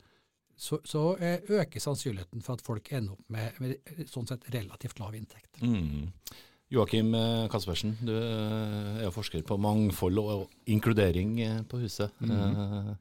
så, 0.58 0.78
så 0.86 1.16
eh, 1.20 1.40
øker 1.50 1.80
sannsynligheten 1.80 2.42
for 2.42 2.54
at 2.54 2.62
folk 2.62 2.92
ender 2.94 3.12
opp 3.14 3.24
med, 3.30 3.52
med 3.60 4.08
sånn 4.10 4.28
sett 4.28 4.44
relativt 4.54 5.00
lav 5.00 5.14
inntekt. 5.16 5.62
Mm. 5.62 6.12
Joakim 6.72 7.14
eh, 7.16 7.48
Kaspersen, 7.52 7.98
du 8.02 8.14
eh, 8.14 9.00
er 9.02 9.04
jo 9.04 9.12
forsker 9.12 9.42
på 9.44 9.58
mangfold 9.60 10.18
og 10.22 10.50
inkludering 10.68 11.40
eh, 11.42 11.62
på 11.64 11.82
huset. 11.82 12.12
Eh, 12.22 12.94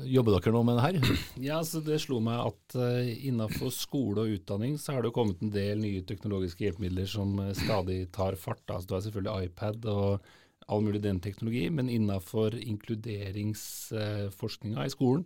Jobber 0.00 0.38
dere 0.38 0.52
nå 0.54 0.62
med 0.64 0.78
det 0.78 0.84
her? 0.86 0.96
Ja, 1.48 1.58
så 1.64 1.80
Det 1.84 1.98
slo 2.00 2.20
meg 2.24 2.38
at 2.40 2.76
uh, 2.80 3.26
innenfor 3.28 3.70
skole 3.74 4.20
og 4.24 4.30
utdanning 4.38 4.78
så 4.80 4.92
har 4.96 5.02
det 5.04 5.16
kommet 5.16 5.42
en 5.44 5.52
del 5.52 5.76
nye 5.82 6.02
teknologiske 6.08 6.64
hjelpemidler 6.64 7.08
som 7.10 7.28
eh, 7.42 7.58
stadig 7.58 7.98
tar 8.14 8.34
fart. 8.40 8.66
Altså, 8.70 8.86
du 8.88 8.94
har 8.96 9.02
selvfølgelig 9.04 9.38
iPad 9.50 9.78
og 9.92 10.10
all 10.72 10.82
mulig 10.86 11.02
den 11.04 11.20
teknologi, 11.20 11.64
men 11.74 11.92
innenfor 11.92 12.48
inkluderingsforskninga 12.56 14.80
i 14.86 14.94
skolen 14.94 15.24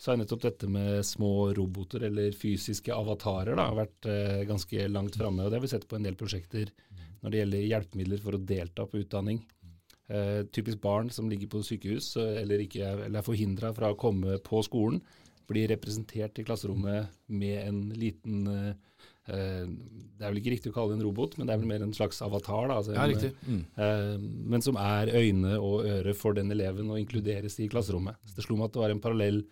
så 0.00 0.06
har 0.10 0.16
nettopp 0.16 0.42
dette 0.46 0.66
med 0.72 1.04
små 1.04 1.52
roboter 1.54 2.00
eller 2.08 2.32
fysiske 2.32 2.94
avatarer 2.94 3.56
da, 3.60 3.66
vært 3.76 4.06
uh, 4.08 4.44
ganske 4.48 4.88
langt 4.88 5.16
framme. 5.20 5.44
Og 5.44 5.50
det 5.52 5.58
har 5.60 5.66
vi 5.66 5.74
sett 5.76 5.88
på 5.88 5.96
en 5.98 6.06
del 6.08 6.16
prosjekter 6.18 6.66
når 7.20 7.28
det 7.30 7.38
gjelder 7.42 7.68
hjelpemidler 7.68 8.20
for 8.24 8.32
å 8.34 8.44
delta 8.48 8.82
på 8.88 8.98
utdanning. 9.04 9.38
Eh, 10.10 10.42
typisk 10.50 10.80
barn 10.82 11.06
som 11.14 11.28
ligger 11.30 11.46
på 11.52 11.60
sykehus 11.62 12.16
eh, 12.18 12.40
eller, 12.42 12.58
ikke, 12.64 12.80
er- 12.82 13.04
eller 13.06 13.20
er 13.20 13.26
forhindra 13.26 13.68
fra 13.76 13.92
å 13.92 13.98
komme 14.00 14.40
på 14.42 14.58
skolen, 14.66 14.98
blir 15.46 15.68
representert 15.70 16.38
i 16.38 16.44
klasserommet 16.46 17.12
med 17.30 17.60
en 17.68 17.78
liten 17.94 18.40
eh, 18.50 18.72
Det 19.30 20.24
er 20.24 20.32
vel 20.32 20.40
ikke 20.40 20.52
riktig 20.56 20.72
å 20.72 20.74
kalle 20.74 20.94
det 20.96 20.98
en 20.98 21.06
robot, 21.06 21.36
men 21.38 21.46
det 21.46 21.54
er 21.54 21.60
vel 21.62 21.70
mer 21.70 21.84
en 21.86 21.94
slags 21.94 22.18
avatar. 22.26 22.66
Da, 22.72 22.80
altså 22.80 22.96
Ja, 22.96 23.04
en, 23.04 23.12
riktig. 23.14 23.30
Mm. 23.46 23.62
eh, 23.78 24.16
men 24.56 24.62
som 24.66 24.78
er 24.82 25.12
øyne 25.14 25.54
og 25.62 25.86
øre 25.86 26.14
for 26.18 26.34
den 26.34 26.50
eleven 26.50 26.90
og 26.90 26.98
inkluderes 26.98 27.60
i 27.62 27.68
klasserommet. 27.70 28.18
Så 28.26 28.34
Det 28.40 28.46
slo 28.48 28.56
meg 28.58 28.70
at 28.70 28.74
det 28.74 28.82
var 28.82 28.90
en 28.96 29.00
parallell 29.06 29.42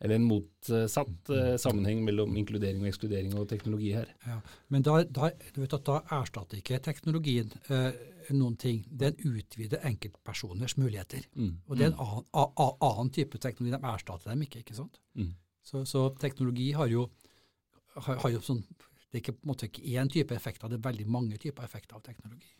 eller 0.00 0.14
en 0.14 0.28
motsatt 0.30 1.30
eh, 1.34 1.56
sammenheng 1.58 2.04
mellom 2.06 2.36
inkludering 2.38 2.80
og 2.84 2.88
ekskludering 2.92 3.32
og 3.34 3.48
teknologi 3.50 3.92
her. 3.96 4.06
Ja. 4.28 4.36
Men 4.70 4.84
da, 4.86 5.00
da, 5.04 5.32
du 5.54 5.60
vet 5.64 5.74
at 5.74 5.84
da 5.88 6.00
erstatter 6.20 6.60
ikke 6.60 6.78
teknologien 6.84 7.50
eh, 7.68 7.90
noen 8.36 8.56
ting. 8.60 8.82
Den 8.90 9.16
utvider 9.24 9.84
enkeltpersoners 9.88 10.76
muligheter. 10.76 11.24
Mm. 11.34 11.54
Og 11.66 11.78
det 11.78 11.86
er 11.86 11.92
en 11.92 12.00
annen, 12.04 12.26
a, 12.32 12.44
a, 12.44 12.68
annen 12.90 13.12
type 13.14 13.40
teknologi. 13.40 13.76
De 13.76 13.92
erstatter 13.94 14.32
dem 14.32 14.44
ikke. 14.44 14.64
ikke 14.64 14.76
sant? 14.76 15.00
Mm. 15.14 15.32
Så, 15.64 15.84
så 15.88 16.08
teknologi 16.20 16.70
har 16.76 16.90
jo, 16.92 17.08
har, 17.96 18.20
har 18.22 18.36
jo 18.36 18.44
sånn 18.44 18.62
Det 19.08 19.16
er 19.16 19.22
ikke, 19.22 19.38
på 19.38 19.46
en 19.46 19.50
måte 19.54 19.68
ikke 19.70 19.84
én 19.96 20.10
type 20.12 20.36
effekter, 20.36 20.68
det 20.68 20.76
er 20.76 20.84
veldig 20.84 21.06
mange 21.08 21.38
typer 21.40 21.64
effekter 21.64 21.96
av 21.96 22.02
teknologi. 22.04 22.50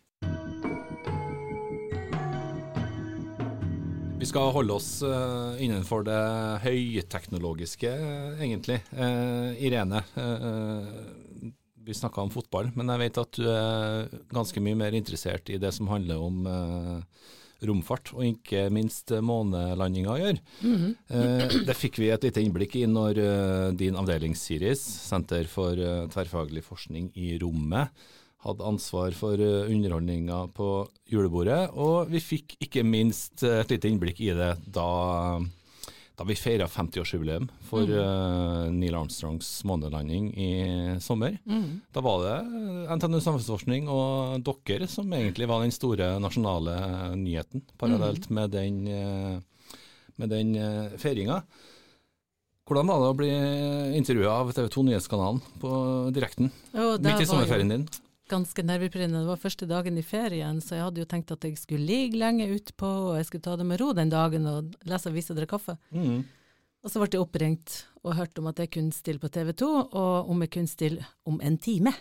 Vi 4.18 4.26
skal 4.26 4.50
holde 4.50 4.74
oss 4.74 5.02
eh, 5.06 5.60
innenfor 5.62 6.02
det 6.08 6.22
høyteknologiske, 6.64 7.90
eh, 7.92 8.40
egentlig. 8.42 8.80
Eh, 8.90 9.60
Irene, 9.68 10.00
eh, 10.18 10.88
vi 11.88 11.96
snakka 11.96 12.22
om 12.22 12.32
fotball, 12.32 12.70
men 12.76 12.92
jeg 12.92 13.02
vet 13.04 13.20
at 13.24 13.40
du 13.40 13.48
er 13.50 14.14
ganske 14.34 14.62
mye 14.64 14.78
mer 14.78 14.96
interessert 14.96 15.50
i 15.52 15.58
det 15.60 15.72
som 15.76 15.90
handler 15.90 16.20
om 16.22 16.46
eh, 16.48 17.24
romfart, 17.68 18.12
og 18.14 18.26
ikke 18.28 18.68
minst 18.74 19.10
eh, 19.14 19.24
månelandinga 19.24 20.12
å 20.12 20.20
gjøre. 20.20 20.38
-hmm. 20.60 20.94
Eh, 21.08 21.64
det 21.66 21.76
fikk 21.76 21.98
vi 21.98 22.10
et 22.10 22.22
lite 22.22 22.44
innblikk 22.44 22.76
i 22.76 22.86
når 22.86 23.18
eh, 23.18 23.72
din 23.72 23.96
avdeling 23.96 24.36
Siris, 24.36 24.84
Senter 25.08 25.44
for 25.44 25.72
eh, 25.72 26.06
tverrfaglig 26.08 26.62
forskning 26.62 27.10
i 27.16 27.38
rommet, 27.38 27.88
hadde 28.44 28.66
ansvar 28.66 29.14
for 29.18 29.40
uh, 29.40 29.66
underholdninga 29.66 30.44
på 30.54 30.68
julebordet. 31.10 31.70
Og 31.74 32.10
vi 32.12 32.22
fikk 32.22 32.54
ikke 32.62 32.84
minst 32.86 33.42
eh, 33.42 33.60
et 33.62 33.74
lite 33.74 33.90
innblikk 33.90 34.20
i 34.22 34.30
det 34.36 34.52
da, 34.62 35.40
da 36.18 36.26
vi 36.26 36.34
feira 36.34 36.66
50-årsjubileum 36.66 37.46
for 37.68 37.86
eh, 37.86 38.64
Neil 38.74 38.96
Armstrongs 38.98 39.46
månelanding 39.68 40.32
i 40.34 40.50
sommer. 41.02 41.36
Mm. 41.46 41.78
Da 41.94 42.02
var 42.02 42.24
det 42.24 42.34
eh, 42.42 42.96
NTNU 42.96 43.20
Samfunnsforskning 43.22 43.86
og 43.92 44.42
dere 44.66 44.88
som 44.90 45.12
egentlig 45.14 45.46
var 45.50 45.62
den 45.62 45.74
store 45.74 46.16
nasjonale 46.22 46.74
nyheten, 47.14 47.62
parallelt 47.78 48.26
med 48.34 48.50
den, 48.56 48.80
eh, 48.90 49.76
med 50.18 50.34
den 50.34 50.56
uh, 50.58 50.96
feiringa. 50.98 51.44
Hvordan 52.66 52.90
var 52.90 52.98
det 53.00 53.12
å 53.12 53.18
bli 53.20 53.30
intervjua 53.96 54.40
av 54.42 54.50
TV 54.56 54.66
2 54.74 54.82
Nyhetskanalen 54.88 55.38
på 55.62 55.70
direkten, 56.16 56.50
Og 56.74 56.98
midt 56.98 57.22
i 57.22 57.28
jo 57.28 57.30
sommerferien 57.30 57.70
din? 57.70 57.86
Ganske 58.28 58.62
nervepirrende. 58.66 59.22
Det 59.22 59.30
var 59.30 59.40
første 59.40 59.68
dagen 59.68 59.96
i 59.96 60.04
ferien, 60.04 60.60
så 60.60 60.76
jeg 60.76 60.84
hadde 60.84 61.00
jo 61.00 61.08
tenkt 61.08 61.32
at 61.32 61.44
jeg 61.46 61.56
skulle 61.56 61.88
ligge 61.88 62.20
lenge 62.20 62.48
utpå, 62.52 62.88
og 63.10 63.14
jeg 63.16 63.28
skulle 63.28 63.46
ta 63.46 63.56
det 63.56 63.66
med 63.68 63.80
ro 63.80 63.94
den 63.96 64.12
dagen 64.12 64.48
og 64.50 64.74
lese 64.88 65.08
avis 65.08 65.30
og 65.32 65.38
drikke 65.40 65.56
kaffe. 65.56 65.78
Mm. 65.96 66.26
Og 66.84 66.92
så 66.92 67.00
ble 67.00 67.08
jeg 67.10 67.24
oppringt 67.24 67.78
og 68.04 68.14
hørte 68.18 68.42
om 68.42 68.50
at 68.52 68.60
jeg 68.62 68.70
kunne 68.76 68.94
stille 68.94 69.22
på 69.22 69.30
TV 69.32 69.54
2, 69.64 69.70
og 69.98 70.30
om 70.30 70.44
jeg 70.44 70.52
kunne 70.54 70.70
stille 70.70 71.08
om 71.28 71.40
en 71.40 71.58
time. 71.58 71.94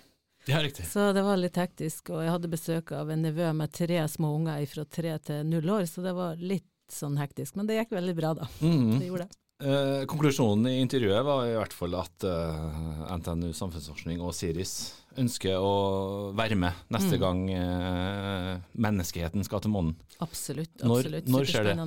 Ja, 0.48 0.62
riktig. 0.64 0.86
Så 0.88 1.10
det 1.16 1.24
var 1.26 1.40
litt 1.40 1.58
hektisk, 1.60 2.14
og 2.14 2.22
jeg 2.24 2.32
hadde 2.32 2.52
besøk 2.52 2.94
av 2.96 3.10
en 3.12 3.26
nevø 3.26 3.50
med 3.58 3.74
tre 3.76 4.04
små 4.08 4.36
unger 4.38 4.64
fra 4.72 4.86
tre 4.86 5.18
til 5.20 5.48
null 5.48 5.74
år, 5.80 5.88
så 5.90 6.06
det 6.06 6.14
var 6.16 6.40
litt 6.40 6.70
sånn 6.92 7.18
hektisk. 7.20 7.58
Men 7.58 7.68
det 7.68 7.82
gikk 7.82 7.98
veldig 7.98 8.16
bra, 8.16 8.32
da. 8.38 8.48
Mm. 8.62 8.96
Det 9.00 9.10
gjorde 9.10 9.28
det. 9.28 9.42
Eh, 9.58 10.04
konklusjonen 10.06 10.70
i 10.70 10.80
intervjuet 10.84 11.26
var 11.26 11.48
i 11.50 11.56
hvert 11.58 11.74
fall 11.74 11.96
at 11.98 12.26
eh, 12.30 13.16
NTNU 13.18 13.50
Samfunnsforskning 13.58 14.22
og 14.22 14.36
Siris 14.38 14.76
ønsker 15.18 15.58
å 15.58 16.32
være 16.38 16.56
med 16.56 16.74
neste 16.94 17.18
Mm. 17.18 17.20
gang 17.20 17.42
eh, 17.52 18.62
menneskeheten 18.78 19.44
skal 19.44 19.62
til 19.62 19.72
månen. 19.72 19.96
Absolutt. 20.20 20.76
Absolutt. 20.82 21.28
når 21.28 21.46
skjer 21.46 21.64
det? 21.64 21.78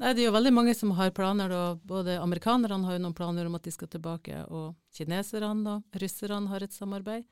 Nei, 0.00 0.14
det 0.14 0.22
er 0.22 0.30
jo 0.30 0.32
veldig 0.32 0.52
mange 0.56 0.74
som 0.74 0.92
har 0.96 1.10
planer. 1.10 1.48
Da. 1.52 1.74
Både 1.84 2.16
amerikanerne 2.20 2.86
har 2.86 2.96
jo 2.96 3.02
noen 3.04 3.16
planer 3.16 3.46
om 3.46 3.54
at 3.54 3.62
de 3.62 3.70
skal 3.70 3.88
tilbake, 3.88 4.46
og 4.48 4.74
kineserne 4.96 5.76
og 5.76 6.00
russerne 6.00 6.48
har 6.48 6.62
et 6.62 6.72
samarbeid. 6.72 7.24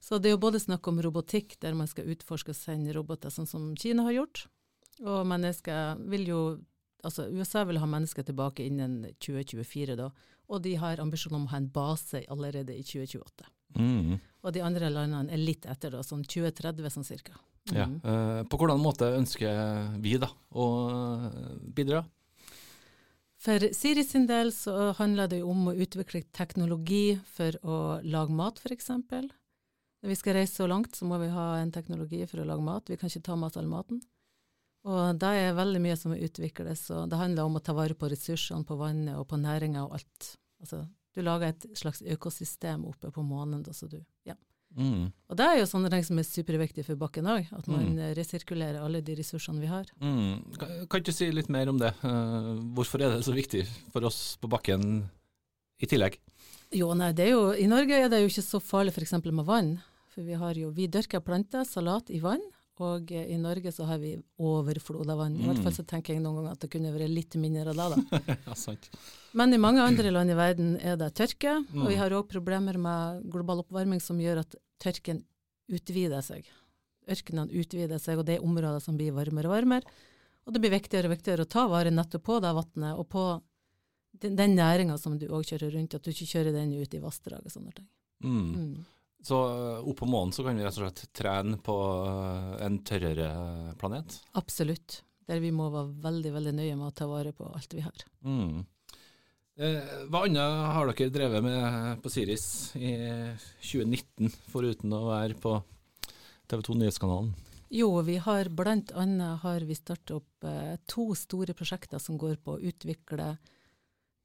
Så 0.00 0.20
det 0.20 0.30
er 0.30 0.36
jo 0.36 0.44
både 0.44 0.60
snakk 0.62 0.86
om 0.86 1.00
robotikk, 1.02 1.58
der 1.58 1.74
man 1.74 1.88
skal 1.88 2.06
utforske 2.06 2.52
og 2.54 2.58
sende 2.58 2.94
roboter, 2.94 3.32
sånn 3.32 3.48
som 3.48 3.74
Kina 3.74 4.04
har 4.06 4.12
gjort. 4.12 4.46
Og 5.02 5.26
mennesker 5.26 5.98
vil 6.08 6.26
jo 6.26 6.40
Altså, 7.04 7.28
USA 7.30 7.62
vil 7.64 7.78
ha 7.78 7.86
mennesker 7.86 8.24
tilbake 8.26 8.64
innen 8.66 9.04
2024, 9.22 9.94
da. 9.94 10.08
Og 10.48 10.62
de 10.64 10.72
har 10.74 10.98
ambisjon 10.98 11.36
om 11.36 11.44
å 11.46 11.50
ha 11.52 11.60
en 11.60 11.68
base 11.70 12.24
allerede 12.32 12.74
i 12.74 12.82
2028. 12.82 13.46
Mm. 13.74 14.16
Og 14.46 14.54
de 14.54 14.62
andre 14.62 14.90
landene 14.92 15.32
er 15.34 15.42
litt 15.42 15.66
etter, 15.66 15.96
da, 15.96 16.04
sånn 16.06 16.22
2030 16.24 16.92
sånn 16.94 17.08
cirka. 17.08 17.34
Mm. 17.66 17.74
Ja. 17.74 17.86
på 18.46 18.60
hvordan 18.60 18.78
måte 18.78 19.08
ønsker 19.18 19.96
vi 19.98 20.12
da 20.22 20.28
å 20.54 20.66
bidra? 21.74 22.04
For 23.42 23.62
Siri 23.74 24.04
sin 24.06 24.28
del 24.30 24.52
så 24.54 24.92
handler 24.98 25.28
det 25.30 25.40
jo 25.40 25.50
om 25.50 25.68
å 25.70 25.74
utvikle 25.74 26.22
teknologi 26.34 27.18
for 27.36 27.58
å 27.66 27.78
lage 28.06 28.34
mat, 28.34 28.62
f.eks. 28.62 28.90
Når 28.90 30.12
vi 30.12 30.18
skal 30.18 30.38
reise 30.38 30.60
så 30.60 30.68
langt, 30.70 30.96
så 30.96 31.06
må 31.08 31.18
vi 31.22 31.32
ha 31.34 31.56
en 31.60 31.72
teknologi 31.74 32.22
for 32.30 32.42
å 32.42 32.46
lage 32.48 32.64
mat. 32.64 32.90
Vi 32.90 32.98
kan 33.00 33.10
ikke 33.10 33.26
ta 33.28 33.36
med 33.38 33.58
all 33.58 33.70
maten. 33.70 34.00
Og 34.86 35.18
det 35.18 35.30
er 35.34 35.56
veldig 35.58 35.82
mye 35.82 35.96
som 35.98 36.12
må 36.12 36.18
utvikles, 36.22 36.84
og 36.94 37.10
det 37.10 37.18
handler 37.18 37.48
om 37.48 37.58
å 37.58 37.62
ta 37.64 37.74
vare 37.74 37.96
på 37.98 38.10
ressursene, 38.10 38.66
på 38.66 38.78
vannet 38.78 39.18
og 39.18 39.26
på 39.30 39.38
næringa 39.42 39.82
og 39.86 39.96
alt. 39.98 40.28
Altså, 40.62 40.84
du 41.16 41.22
lager 41.24 41.48
et 41.54 41.64
slags 41.78 42.02
økosystem 42.04 42.84
oppe 42.86 43.08
på 43.14 43.24
månen. 43.24 43.62
Da, 43.64 43.72
så 43.72 43.88
du, 43.88 43.96
ja. 44.28 44.36
Mm. 44.76 45.06
Og 45.30 45.36
det 45.38 45.44
er 45.46 45.58
jo 45.62 45.66
sånne 45.70 45.88
ting 45.88 46.02
som 46.04 46.18
er 46.20 46.26
superviktig 46.28 46.84
for 46.84 46.98
bakken 47.00 47.24
òg, 47.32 47.46
at 47.56 47.68
man 47.72 47.94
Mm. 47.96 48.00
resirkulerer 48.18 48.82
alle 48.84 49.00
de 49.00 49.14
ressursene 49.16 49.62
vi 49.62 49.70
har. 49.70 49.86
Mm. 50.02 50.42
Kan, 50.58 50.68
kan 50.90 51.00
ikke 51.00 51.06
du 51.08 51.12
si 51.16 51.30
litt 51.32 51.48
mer 51.48 51.70
om 51.72 51.78
det? 51.80 51.94
Eh, 52.04 52.50
hvorfor 52.76 53.00
er 53.00 53.14
det 53.16 53.24
så 53.24 53.32
viktig 53.32 53.64
for 53.94 54.04
oss 54.04 54.36
på 54.42 54.50
bakken 54.52 55.06
i 55.80 55.86
tillegg? 55.88 56.18
Jo, 56.76 56.90
nei, 56.98 57.12
det 57.16 57.28
er 57.28 57.32
jo, 57.38 57.52
I 57.56 57.66
Norge 57.70 57.94
er 58.04 58.08
det 58.12 58.20
jo 58.20 58.28
ikke 58.28 58.44
så 58.44 58.60
farlig 58.60 58.92
f.eks. 58.92 59.16
med 59.24 59.46
vann. 59.46 59.78
For 60.12 60.22
vi 60.26 60.34
har 60.34 60.54
jo, 60.58 60.70
vi 60.74 60.88
dyrker 60.88 61.20
planter, 61.24 61.64
salat, 61.64 62.10
i 62.10 62.18
vann. 62.20 62.42
Og 62.84 63.10
eh, 63.12 63.30
i 63.32 63.36
Norge 63.40 63.72
så 63.72 63.86
har 63.88 63.98
vi 64.02 64.10
overflod 64.38 65.08
av 65.08 65.18
vann. 65.22 65.36
I 65.40 65.46
hvert 65.46 65.56
Mm. 65.58 65.62
fall 65.64 65.72
så 65.72 65.84
tenker 65.86 66.12
jeg 66.14 66.22
noen 66.22 66.36
ganger 66.42 66.52
at 66.52 66.60
det 66.60 66.70
kunne 66.70 66.92
vært 66.92 67.08
litt 67.14 67.34
mindre 67.40 67.64
det. 67.72 67.76
da. 67.76 68.36
ja, 68.46 68.54
sant. 68.54 68.90
Men 69.32 69.54
i 69.54 69.58
mange 69.58 69.80
andre 69.80 70.10
land 70.12 70.30
i 70.30 70.34
verden 70.36 70.76
er 70.80 70.96
det 70.96 71.14
tørke, 71.14 71.56
og 71.72 71.88
vi 71.88 71.94
Mm. 71.94 71.98
har 71.98 72.10
òg 72.10 72.28
problemer 72.28 72.76
med 72.78 73.30
global 73.30 73.62
oppvarming 73.64 74.00
som 74.00 74.18
gjør 74.18 74.40
at 74.44 74.54
tørken 74.78 75.24
utvider 75.72 76.20
seg. 76.22 76.44
Ørkenene 77.08 77.50
utvider 77.54 77.98
seg, 77.98 78.18
og 78.18 78.26
det 78.26 78.36
er 78.38 78.44
områder 78.44 78.80
som 78.82 78.96
blir 78.98 79.12
varmere 79.12 79.46
og 79.48 79.54
varmere. 79.56 79.82
Og 80.46 80.52
det 80.52 80.60
blir 80.60 80.70
viktigere 80.76 81.06
og 81.08 81.16
viktigere 81.16 81.42
å 81.44 81.48
ta 81.48 81.66
vare 81.68 81.90
nettopp 81.90 82.22
på 82.22 82.40
det 82.40 82.52
vannet, 82.54 82.98
og 82.98 83.08
på 83.08 83.40
den, 84.20 84.36
den 84.36 84.54
næringa 84.56 84.98
som 84.98 85.18
du 85.18 85.26
òg 85.28 85.44
kjører 85.44 85.72
rundt, 85.74 85.94
at 85.94 86.02
du 86.02 86.10
ikke 86.10 86.26
kjører 86.28 86.52
den 86.52 86.72
ut 86.76 86.94
i 86.94 86.98
vassdrag 87.02 87.40
og 87.44 87.50
sånne 87.52 87.72
ting. 87.74 87.88
Mm. 88.22 88.54
Mm. 88.54 88.84
Så 89.26 89.36
opp 89.80 89.88
oppå 89.90 90.06
månen 90.06 90.30
så 90.34 90.44
kan 90.46 90.54
vi 90.54 90.62
rett 90.62 90.76
og 90.78 90.84
slett 90.84 91.08
trene 91.16 91.58
på 91.58 91.74
eh, 92.06 92.50
en 92.66 92.78
tørrere 92.86 93.30
planet? 93.80 94.20
Absolutt. 94.38 95.00
Der 95.26 95.40
vi 95.42 95.50
må 95.50 95.66
være 95.74 95.96
veldig, 96.04 96.32
veldig 96.36 96.52
nøye 96.54 96.76
med 96.78 96.86
å 96.86 96.94
ta 96.94 97.08
vare 97.10 97.32
på 97.34 97.48
alt 97.50 97.74
vi 97.74 97.82
har. 97.82 98.04
Mm. 98.22 98.60
Eh, 99.56 99.96
hva 100.12 100.22
annet 100.28 100.60
har 100.76 100.92
dere 100.92 101.10
drevet 101.10 101.42
med 101.42 102.04
på 102.04 102.12
Siris 102.12 102.46
i 102.78 102.92
2019, 103.64 104.30
foruten 104.52 104.94
å 104.94 105.08
være 105.08 105.38
på 105.42 105.56
TV 106.46 106.62
2 106.68 106.78
Nyhetskanalen? 106.84 107.34
Jo, 107.74 107.90
vi 108.06 108.20
har 108.22 108.52
annet 108.70 109.74
startet 109.74 110.14
opp 110.20 110.46
eh, 110.46 110.76
to 110.86 111.08
store 111.18 111.56
prosjekter 111.58 111.98
som 111.98 112.20
går 112.20 112.38
på 112.38 112.54
å 112.54 112.62
utvikle 112.62 113.32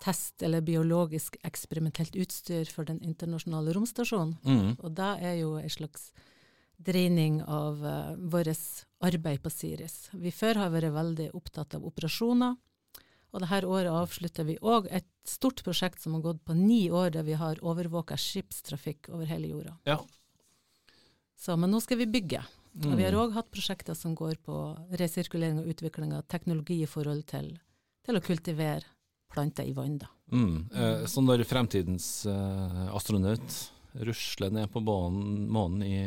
test 0.01 0.41
eller 0.43 0.63
biologisk 0.65 1.38
eksperimentelt 1.46 2.15
utstyr 2.17 2.70
for 2.74 2.88
den 2.89 3.00
internasjonale 3.05 3.74
romstasjonen. 3.77 4.36
Mm. 4.43 4.75
Og 4.81 4.96
det 4.98 5.12
er 5.22 5.36
jo 5.43 5.55
en 5.60 5.70
slags 5.72 6.10
dreining 6.81 7.41
av 7.46 7.84
uh, 7.86 8.15
vårt 8.17 8.86
arbeid 9.05 9.41
på 9.43 9.51
Siris. 9.53 10.10
Vi 10.13 10.34
før 10.34 10.63
har 10.63 10.74
vært 10.74 10.96
veldig 10.96 11.27
opptatt 11.38 11.75
av 11.77 11.86
operasjoner, 11.86 12.55
og 13.31 13.43
dette 13.43 13.67
året 13.70 13.93
avslutter 13.93 14.48
vi 14.48 14.57
òg 14.59 14.90
et 14.92 15.07
stort 15.29 15.61
prosjekt 15.64 16.01
som 16.01 16.18
har 16.18 16.24
gått 16.25 16.42
på 16.44 16.55
ni 16.57 16.90
år, 16.92 17.14
der 17.14 17.24
vi 17.24 17.37
har 17.40 17.61
overvåka 17.64 18.18
skipstrafikk 18.20 19.11
over 19.14 19.29
hele 19.29 19.53
jorda. 19.53 19.77
Ja. 19.87 20.01
Så, 21.40 21.55
men 21.57 21.72
nå 21.72 21.79
skal 21.81 22.01
vi 22.01 22.09
bygge. 22.11 22.42
Og 22.81 22.96
vi 22.96 23.03
har 23.03 23.11
Mm. 23.14 23.22
òg 23.22 23.33
hatt 23.35 23.51
prosjekter 23.51 23.96
som 23.96 24.16
går 24.16 24.35
på 24.44 24.57
resirkulering 25.00 25.59
og 25.59 25.68
utvikling 25.68 26.14
av 26.14 26.24
teknologi 26.27 26.81
i 26.83 26.87
forhold 26.87 27.25
til, 27.27 27.59
til 28.03 28.16
å 28.16 28.24
kultivere 28.24 28.87
planter 29.31 29.67
i 29.67 29.75
vann. 29.75 30.00
Mm. 30.31 30.70
Eh, 30.75 31.05
så 31.11 31.24
når 31.24 31.44
fremtidens 31.48 32.25
eh, 32.29 32.83
astronaut 32.96 33.57
rusler 33.91 34.51
ned 34.55 34.72
på 34.72 34.79
månen, 34.79 35.48
månen 35.51 35.83
i 35.83 35.98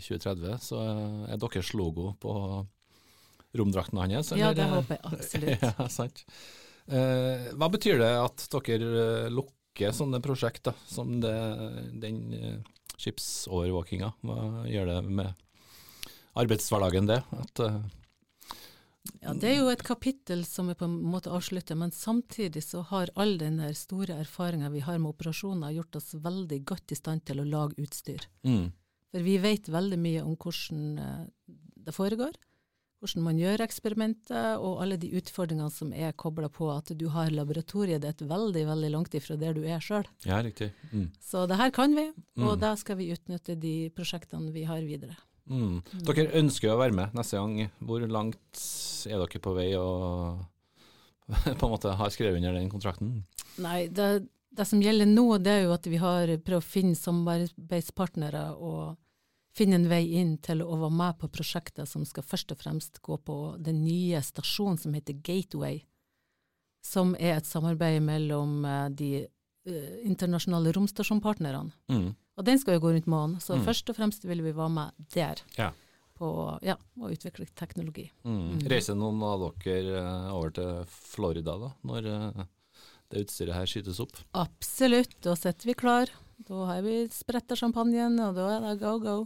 2030, 0.00 0.60
så 0.64 0.80
er 1.28 1.40
deres 1.40 1.74
logo 1.76 2.14
på 2.20 2.34
romdrakten 3.54 4.00
hans? 4.00 4.32
Ja, 4.38 4.52
det 4.56 4.68
håper 4.70 4.98
jeg 4.98 5.12
absolutt. 5.12 5.66
ja, 5.66 5.88
sant. 5.92 6.24
Eh, 6.84 7.50
hva 7.56 7.70
betyr 7.72 8.00
det 8.02 8.12
at 8.20 8.46
dere 8.52 8.88
eh, 9.04 9.32
lukker 9.32 9.94
sånne 9.94 10.20
prosjekt, 10.24 10.64
da, 10.68 10.74
som 10.88 11.18
det, 11.22 11.34
den 12.02 12.20
eh, 12.36 12.58
skipsovervåkinga? 12.96 14.12
Hva 14.24 14.66
gjør 14.70 14.90
det 14.92 14.98
med 15.08 15.44
arbeidshverdagen, 16.40 17.08
det? 17.10 17.20
At, 17.38 17.64
eh, 17.64 17.78
Ja, 19.20 19.34
det 19.36 19.50
er 19.50 19.58
jo 19.60 19.68
et 19.72 19.82
kapittel 19.84 20.44
som 20.48 20.68
vi 20.70 20.74
på 20.80 20.86
en 20.88 20.96
måte 21.04 21.32
avslutter, 21.32 21.76
men 21.76 21.90
samtidig 21.92 22.62
så 22.64 22.82
har 22.88 23.10
all 23.20 23.36
den 23.40 23.58
store 23.76 24.16
erfaringa 24.20 24.70
vi 24.72 24.80
har 24.84 24.98
med 24.98 25.12
operasjoner, 25.12 25.74
gjort 25.76 25.96
oss 26.00 26.14
veldig 26.24 26.62
godt 26.64 26.92
i 26.92 26.98
stand 26.98 27.24
til 27.28 27.40
å 27.42 27.44
lage 27.48 27.76
utstyr. 27.84 28.24
mm, 28.44 28.70
For 29.12 29.20
vi 29.22 29.36
vet 29.38 29.68
veldig 29.68 29.98
mye 30.00 30.22
om 30.24 30.36
hvordan 30.36 30.98
eh, 30.98 31.26
det 31.84 31.92
foregår, 31.94 32.32
hvordan 33.04 33.22
man 33.26 33.36
gjør 33.38 33.60
eksperimenter, 33.66 34.56
og 34.58 34.80
alle 34.82 34.96
de 34.96 35.10
utfordringene 35.20 35.70
som 35.70 35.92
er 35.92 36.12
kobla 36.16 36.48
på 36.48 36.70
at 36.72 36.88
du 36.96 37.06
har 37.12 37.28
laboratoriet 37.30 38.00
ditt 38.00 38.24
veldig, 38.24 38.64
veldig 38.66 38.90
langt 38.90 39.14
ifra 39.14 39.36
der 39.36 39.52
du 39.52 39.62
er 39.68 39.80
sjøl. 39.84 40.08
ja, 40.24 40.40
riktig. 40.42 40.70
Mm. 40.92 41.10
Så 41.20 41.44
det 41.46 41.56
her 41.60 41.70
kan 41.70 41.94
vi, 41.94 42.08
og 42.40 42.56
Mm. 42.56 42.60
da 42.60 42.74
skal 42.76 42.96
vi 42.96 43.12
utnytte 43.12 43.60
de 43.60 43.90
prosjektene 43.90 44.50
vi 44.52 44.64
har 44.64 44.80
videre. 44.80 45.16
Mm. 45.50 45.80
Dere 46.08 46.30
ønsker 46.40 46.72
å 46.72 46.80
være 46.80 46.96
med 46.96 47.16
neste 47.16 47.38
gang. 47.40 47.70
Hvor 47.84 48.04
langt 48.08 48.64
er 49.10 49.20
dere 49.20 49.42
på 49.44 49.54
vei 49.56 49.70
og 49.76 50.40
på 51.58 51.66
en 51.66 51.72
måte 51.72 51.94
har 51.98 52.12
skrevet 52.12 52.40
under 52.40 52.56
den 52.56 52.70
kontrakten? 52.72 53.22
Nei, 53.62 53.86
det, 53.92 54.26
det 54.54 54.66
som 54.68 54.82
gjelder 54.82 55.08
nå, 55.10 55.26
det 55.42 55.52
er 55.52 55.64
jo 55.66 55.74
at 55.76 55.88
vi 55.88 56.00
har 56.00 56.34
prøvd 56.44 56.60
å 56.60 56.66
finne 56.66 56.98
samarbeidspartnere 56.98 58.50
og 58.56 58.94
finne 59.54 59.78
en 59.78 59.88
vei 59.90 60.02
inn 60.18 60.36
til 60.42 60.64
å 60.64 60.76
være 60.80 60.98
med 60.98 61.18
på 61.20 61.30
prosjektet 61.32 61.88
som 61.88 62.04
skal 62.08 62.26
først 62.26 62.54
og 62.54 62.60
fremst 62.60 62.98
gå 63.04 63.18
på 63.22 63.38
den 63.62 63.84
nye 63.84 64.22
stasjonen 64.24 64.80
som 64.80 64.96
heter 64.96 65.20
Gateway, 65.24 65.84
som 66.84 67.14
er 67.20 67.38
et 67.38 67.48
samarbeid 67.48 68.02
mellom 68.04 68.64
eh, 68.66 68.88
de 68.98 69.10
uh, 69.24 69.94
internasjonale 70.04 70.74
romstasjonpartnerne. 70.74 71.70
Mm. 71.92 72.10
Og 72.34 72.44
den 72.48 72.58
skal 72.58 72.74
jo 72.76 72.82
gå 72.82 72.92
rundt 72.96 73.06
månen, 73.10 73.38
så 73.40 73.54
Mm. 73.54 73.64
først 73.64 73.90
og 73.90 73.96
fremst 73.96 74.24
vil 74.26 74.42
vi 74.42 74.52
være 74.52 74.70
med 74.70 74.92
der. 75.14 75.40
Ja. 75.56 75.70
På 76.18 76.58
ja, 76.62 76.76
å 76.98 77.10
utvikle 77.10 77.46
teknologi. 77.54 78.10
Mm. 78.24 78.58
Mm. 78.58 78.68
Reiser 78.70 78.94
noen 78.98 79.22
av 79.22 79.52
dere 79.64 79.98
eh, 79.98 80.32
over 80.34 80.50
til 80.50 80.84
Florida 80.86 81.56
da, 81.58 81.70
når 81.84 82.06
eh, 82.10 82.44
det 83.10 83.24
utstyret 83.26 83.54
her 83.54 83.66
skytes 83.66 84.00
opp? 84.02 84.18
Absolutt, 84.34 85.14
da 85.22 85.34
sitter 85.34 85.66
vi 85.66 85.74
klar. 85.74 86.10
Da 86.38 86.64
har 86.66 86.82
vi 86.82 87.06
spretta 87.14 87.54
champagnen, 87.56 88.18
og 88.20 88.34
da 88.34 88.48
er 88.56 88.60
det 88.66 88.80
go, 88.82 88.98
go. 88.98 89.16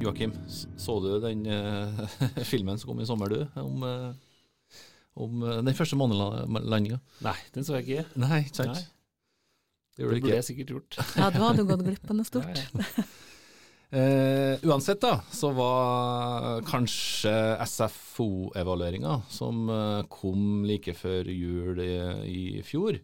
Joakim, 0.00 0.32
så 0.80 0.96
du 1.04 1.10
den 1.20 1.44
uh, 1.46 2.06
filmen 2.50 2.78
som 2.78 2.88
kom 2.90 3.00
i 3.02 3.06
sommer, 3.06 3.28
du? 3.28 3.42
Om, 3.60 3.82
eh, 3.84 4.29
om 5.20 5.42
eh, 5.46 5.60
den 5.66 5.76
første 5.78 5.98
månelandinga? 6.00 7.00
Nei, 7.26 7.36
den 7.54 7.66
så 7.66 7.78
jeg 7.78 7.86
ikke. 7.88 8.20
Nei, 8.24 8.42
ikke 8.46 8.62
sant? 8.62 8.78
Nei. 8.78 8.86
Det 9.96 10.06
Det 10.06 10.12
burde 10.14 10.36
jeg 10.36 10.46
sikkert 10.46 10.76
gjort. 10.76 11.00
Ja, 11.20 11.32
du 11.34 11.40
hadde 11.42 11.66
gått 11.68 11.84
glipp 11.84 12.06
av 12.08 12.16
noe 12.20 12.28
stort. 12.28 12.54
Ja, 12.56 12.84
ja. 12.84 13.08
Eh, 13.90 14.54
uansett, 14.70 15.00
da, 15.02 15.16
så 15.34 15.48
var 15.50 16.60
kanskje 16.62 17.32
SFO-evalueringa, 17.66 19.16
som 19.26 19.64
eh, 19.66 20.04
kom 20.06 20.62
like 20.62 20.94
før 20.94 21.26
jul 21.26 21.80
i, 21.82 21.96
i 22.30 22.62
fjor, 22.62 23.00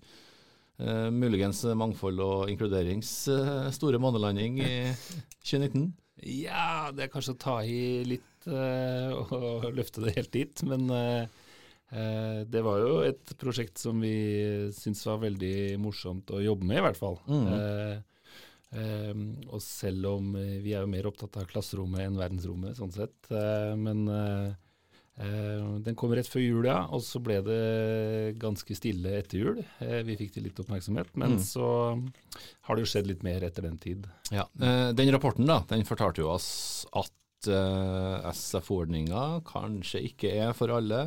eh, 0.79 1.09
muligens 1.11 1.65
Mangfold 1.75 2.23
og 2.23 2.53
inkluderings 2.53 3.11
eh, 3.35 3.67
store 3.75 3.99
månelanding 3.99 4.61
i 4.63 4.77
2019. 5.43 5.89
Ja, 6.23 6.93
det 6.95 7.09
er 7.09 7.13
kanskje 7.13 7.35
å 7.35 7.41
ta 7.43 7.57
i 7.67 8.05
litt 8.07 8.47
eh, 8.47 9.11
og 9.35 9.67
løfte 9.75 10.07
det 10.07 10.15
helt 10.21 10.33
dit, 10.39 10.63
men 10.71 10.87
eh, 10.95 11.27
det 12.51 12.63
var 12.67 12.81
jo 12.83 12.97
et 13.07 13.33
prosjekt 13.39 13.79
som 13.79 14.01
vi 14.03 14.11
syntes 14.75 15.05
var 15.07 15.21
veldig 15.23 15.79
morsomt 15.79 16.31
å 16.35 16.41
jobbe 16.43 16.67
med, 16.67 16.79
i 16.81 16.85
hvert 16.89 16.99
fall. 16.99 17.19
Mm. 17.31 17.47
Eh, 17.55 17.97
eh, 18.77 19.25
og 19.53 19.61
selv 19.63 20.09
om 20.17 20.33
eh, 20.37 20.57
vi 20.65 20.75
er 20.75 20.83
jo 20.85 20.91
mer 20.93 21.07
opptatt 21.07 21.37
av 21.41 21.47
klasserommet 21.51 22.03
enn 22.09 22.19
verdensrommet, 22.19 22.77
sånn 22.79 22.93
sett. 22.95 23.15
eh, 23.31 23.75
men 23.79 24.03
eh, 24.11 24.49
eh, 25.23 25.63
den 25.87 25.95
kom 25.97 26.13
rett 26.17 26.29
før 26.29 26.43
jul, 26.43 26.67
ja, 26.69 26.81
og 26.91 27.01
så 27.07 27.23
ble 27.23 27.39
det 27.47 27.61
ganske 28.43 28.77
stille 28.77 29.15
etter 29.21 29.39
jul. 29.45 29.63
Eh, 29.81 30.03
vi 30.09 30.19
fikk 30.19 30.35
til 30.35 30.49
litt 30.49 30.59
oppmerksomhet, 30.61 31.15
men 31.17 31.37
Mm. 31.39 31.45
så 31.47 31.69
har 32.67 32.77
det 32.77 32.83
jo 32.85 32.91
skjedd 32.91 33.07
litt 33.13 33.23
mer 33.25 33.47
etter 33.47 33.63
den 33.63 33.79
tid. 33.79 34.07
Ja, 34.35 34.45
eh, 34.61 34.91
Den 34.93 35.13
rapporten 35.15 35.47
da, 35.47 35.63
den 35.71 35.85
fortalte 35.87 36.21
jo 36.27 36.29
oss 36.35 36.85
at 36.93 37.49
eh, 37.49 38.27
SFO-ordninga 38.35 39.41
kanskje 39.47 40.03
ikke 40.11 40.35
er 40.43 40.53
for 40.53 40.69
alle, 40.75 41.07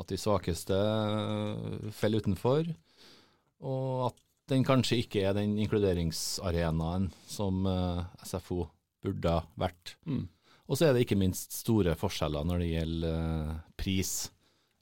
at 0.00 0.08
de 0.08 0.16
svakeste 0.20 0.76
eh, 0.76 1.88
faller 1.94 2.22
utenfor, 2.24 2.68
og 3.62 4.06
at 4.10 4.20
den 4.50 4.64
kanskje 4.66 4.98
ikke 5.04 5.22
er 5.28 5.36
den 5.36 5.54
inkluderingsarenaen 5.62 7.10
som 7.30 7.66
eh, 7.68 8.04
SFO 8.26 8.64
burde 9.02 9.36
vært. 9.60 9.96
Mm. 10.06 10.26
Og 10.70 10.78
så 10.78 10.86
er 10.88 10.94
det 10.96 11.04
ikke 11.04 11.18
minst 11.20 11.52
store 11.56 11.94
forskjeller 11.98 12.46
når 12.48 12.62
det 12.62 12.70
gjelder 12.72 13.18
eh, 13.50 13.56
pris 13.78 14.14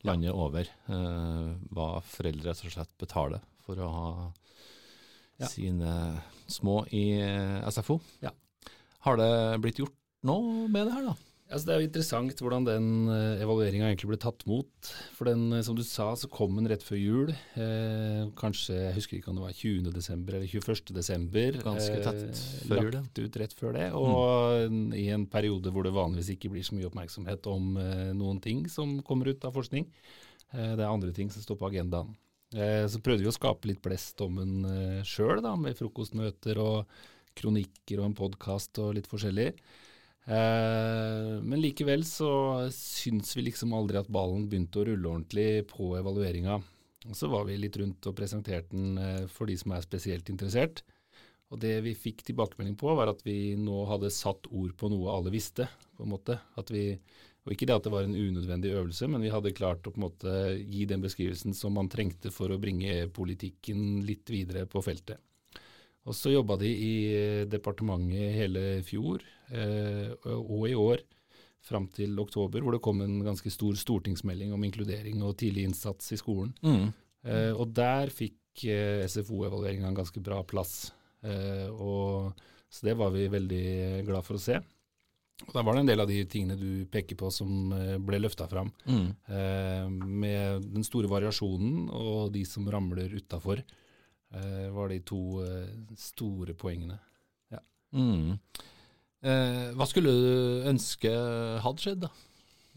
landet 0.07 0.33
over. 0.33 0.65
hva 0.89 1.87
foreldre 2.09 2.49
rett 2.55 2.63
og 2.65 2.73
slett 2.73 2.93
betaler 3.03 3.43
for 3.67 3.77
å 3.85 3.89
ha 3.93 4.13
Ja. 5.41 5.49
sine 5.49 6.23
små 6.49 6.87
i 6.93 7.21
SFO. 7.69 7.99
Ja. 8.25 8.31
Har 9.05 9.17
det 9.21 9.61
blitt 9.61 9.77
gjort 9.81 9.93
noe 10.25 10.69
med 10.73 10.87
det 10.89 10.95
her, 10.95 11.11
da? 11.11 11.15
Altså, 11.51 11.67
det 11.67 11.73
er 11.75 11.81
jo 11.81 11.89
interessant 11.89 12.41
hvordan 12.41 12.67
den 12.67 12.85
uh, 13.11 13.43
evalueringa 13.43 13.89
egentlig 13.89 14.13
ble 14.13 14.19
tatt 14.23 14.45
mot. 14.47 14.91
For 15.17 15.27
den, 15.27 15.49
eh, 15.57 15.65
som 15.67 15.75
du 15.75 15.83
sa, 15.87 16.13
så 16.15 16.31
kom 16.31 16.55
den 16.59 16.69
rett 16.71 16.85
før 16.87 17.01
jul. 17.01 17.33
Eh, 17.59 18.23
kanskje, 18.39 18.77
jeg 18.77 18.97
husker 19.01 19.19
ikke 19.19 19.33
om 19.33 19.41
det 19.41 19.47
var 19.49 19.59
20. 19.59 19.91
desember 19.97 20.39
eller 20.39 20.47
21. 20.47 20.95
desember. 20.95 21.61
Ganske 21.67 21.99
tett 22.07 22.23
eh, 22.23 22.47
før 22.71 22.85
jul. 22.85 22.95
Lagt 23.01 23.21
ut 23.21 23.41
rett 23.43 23.59
før 23.59 23.77
det. 23.77 23.91
Og 23.99 24.97
i 24.97 25.09
en 25.11 25.27
periode 25.31 25.75
hvor 25.75 25.87
det 25.87 25.95
vanligvis 25.97 26.33
ikke 26.37 26.53
blir 26.55 26.67
så 26.67 26.79
mye 26.79 26.89
oppmerksomhet 26.91 27.51
om 27.51 27.75
eh, 27.83 28.09
noen 28.17 28.39
ting 28.45 28.65
som 28.71 29.01
kommer 29.07 29.33
ut 29.35 29.47
av 29.47 29.59
forskning. 29.59 29.91
Eh, 30.55 30.75
det 30.77 30.83
er 30.85 30.89
andre 30.89 31.15
ting 31.17 31.31
som 31.35 31.43
står 31.45 31.59
på 31.59 31.71
agendaen. 31.71 32.15
Eh, 32.55 32.87
så 32.91 32.99
prøvde 32.99 33.23
vi 33.23 33.31
å 33.31 33.35
skape 33.35 33.71
litt 33.71 33.83
blest 33.83 34.19
om 34.25 34.41
den 34.41 34.67
eh, 34.67 35.03
sjøl, 35.07 35.43
med 35.61 35.79
frokostmøter 35.79 36.59
og 36.59 36.91
kronikker 37.39 38.01
og 38.01 38.09
en 38.09 38.19
podkast 38.19 38.81
og 38.83 38.97
litt 38.99 39.07
forskjellig. 39.11 39.53
Eh, 40.31 41.41
men 41.43 41.63
likevel 41.63 42.05
så 42.07 42.31
syns 42.75 43.33
vi 43.37 43.49
liksom 43.49 43.75
aldri 43.75 43.99
at 43.99 44.11
ballen 44.13 44.47
begynte 44.51 44.83
å 44.83 44.87
rulle 44.87 45.11
ordentlig 45.11 45.67
på 45.73 45.95
evalueringa. 45.99 46.61
Og 47.09 47.17
så 47.17 47.31
var 47.33 47.47
vi 47.49 47.59
litt 47.59 47.79
rundt 47.81 48.07
og 48.07 48.17
presenterte 48.19 48.77
den 48.77 48.99
eh, 49.01 49.25
for 49.33 49.51
de 49.51 49.57
som 49.59 49.75
er 49.75 49.87
spesielt 49.87 50.31
interessert. 50.31 50.85
Og 51.51 51.59
det 51.59 51.81
vi 51.83 51.97
fikk 51.99 52.23
tilbakemelding 52.29 52.77
på, 52.79 52.93
var 52.95 53.11
at 53.11 53.25
vi 53.27 53.57
nå 53.59 53.83
hadde 53.91 54.13
satt 54.15 54.47
ord 54.55 54.77
på 54.79 54.91
noe 54.93 55.17
alle 55.17 55.33
visste. 55.35 55.67
på 55.97 56.07
en 56.07 56.13
måte. 56.13 56.39
Vi, 56.71 56.85
og 57.43 57.55
Ikke 57.57 57.67
det 57.67 57.75
at 57.75 57.89
det 57.89 57.93
var 57.93 58.07
en 58.07 58.15
unødvendig 58.15 58.71
øvelse, 58.71 59.09
men 59.11 59.25
vi 59.25 59.33
hadde 59.35 59.57
klart 59.57 59.83
å 59.83 59.91
på 59.91 59.99
en 59.99 60.07
måte 60.07 60.37
gi 60.61 60.87
den 60.87 61.03
beskrivelsen 61.03 61.57
som 61.59 61.75
man 61.75 61.91
trengte 61.91 62.31
for 62.31 62.53
å 62.55 62.61
bringe 62.63 63.09
politikken 63.11 64.05
litt 64.07 64.31
videre 64.31 64.69
på 64.71 64.85
feltet. 64.85 65.19
Og 66.09 66.17
så 66.17 66.33
jobba 66.33 66.57
de 66.61 66.71
i 66.71 66.93
eh, 67.13 67.47
departementet 67.51 68.37
hele 68.39 68.63
fjor 68.87 69.25
eh, 69.53 70.13
og 70.25 70.69
i 70.71 70.77
år 70.79 71.03
fram 71.61 71.87
til 71.93 72.17
oktober, 72.23 72.63
hvor 72.65 72.73
det 72.73 72.83
kom 72.85 73.03
en 73.05 73.19
ganske 73.25 73.53
stor 73.53 73.77
stortingsmelding 73.77 74.55
om 74.57 74.65
inkludering 74.65 75.21
og 75.27 75.37
tidlig 75.41 75.67
innsats 75.69 76.15
i 76.15 76.19
skolen. 76.21 76.55
Eh, 77.27 77.53
og 77.53 77.75
der 77.77 78.13
fikk 78.15 78.65
eh, 78.65 79.05
SFO-evalueringa 79.05 79.91
en 79.91 79.99
ganske 79.99 80.23
bra 80.25 80.41
plass. 80.49 80.95
Eh, 81.21 81.69
og, 81.69 82.33
så 82.73 82.89
det 82.89 82.97
var 82.97 83.13
vi 83.13 83.29
veldig 83.29 83.65
glad 84.09 84.25
for 84.25 84.41
å 84.41 84.43
se. 84.43 84.57
Og 85.47 85.53
Da 85.57 85.65
var 85.65 85.77
det 85.77 85.85
en 85.85 85.91
del 85.91 86.03
av 86.03 86.11
de 86.11 86.21
tingene 86.29 86.57
du 86.61 86.87
peker 86.93 87.17
på 87.21 87.31
som 87.33 87.73
eh, 87.77 87.97
ble 88.01 88.21
løfta 88.21 88.49
fram. 88.49 88.73
Mm. 88.89 89.07
Eh, 89.37 89.87
med 90.25 90.67
den 90.73 90.87
store 90.87 91.11
variasjonen 91.13 91.89
og 91.93 92.33
de 92.35 92.45
som 92.49 92.69
ramler 92.73 93.13
utafor, 93.21 93.63
eh, 94.35 94.69
var 94.75 94.93
de 94.93 95.01
to 95.07 95.21
eh, 95.45 95.71
store 95.99 96.55
poengene. 96.59 96.99
Mm. 97.91 98.37
Eh, 99.27 99.65
hva 99.75 99.87
skulle 99.91 100.13
du 100.15 100.67
ønske 100.71 101.11
hadde 101.65 101.83
skjedd, 101.83 102.05
da? 102.07 102.11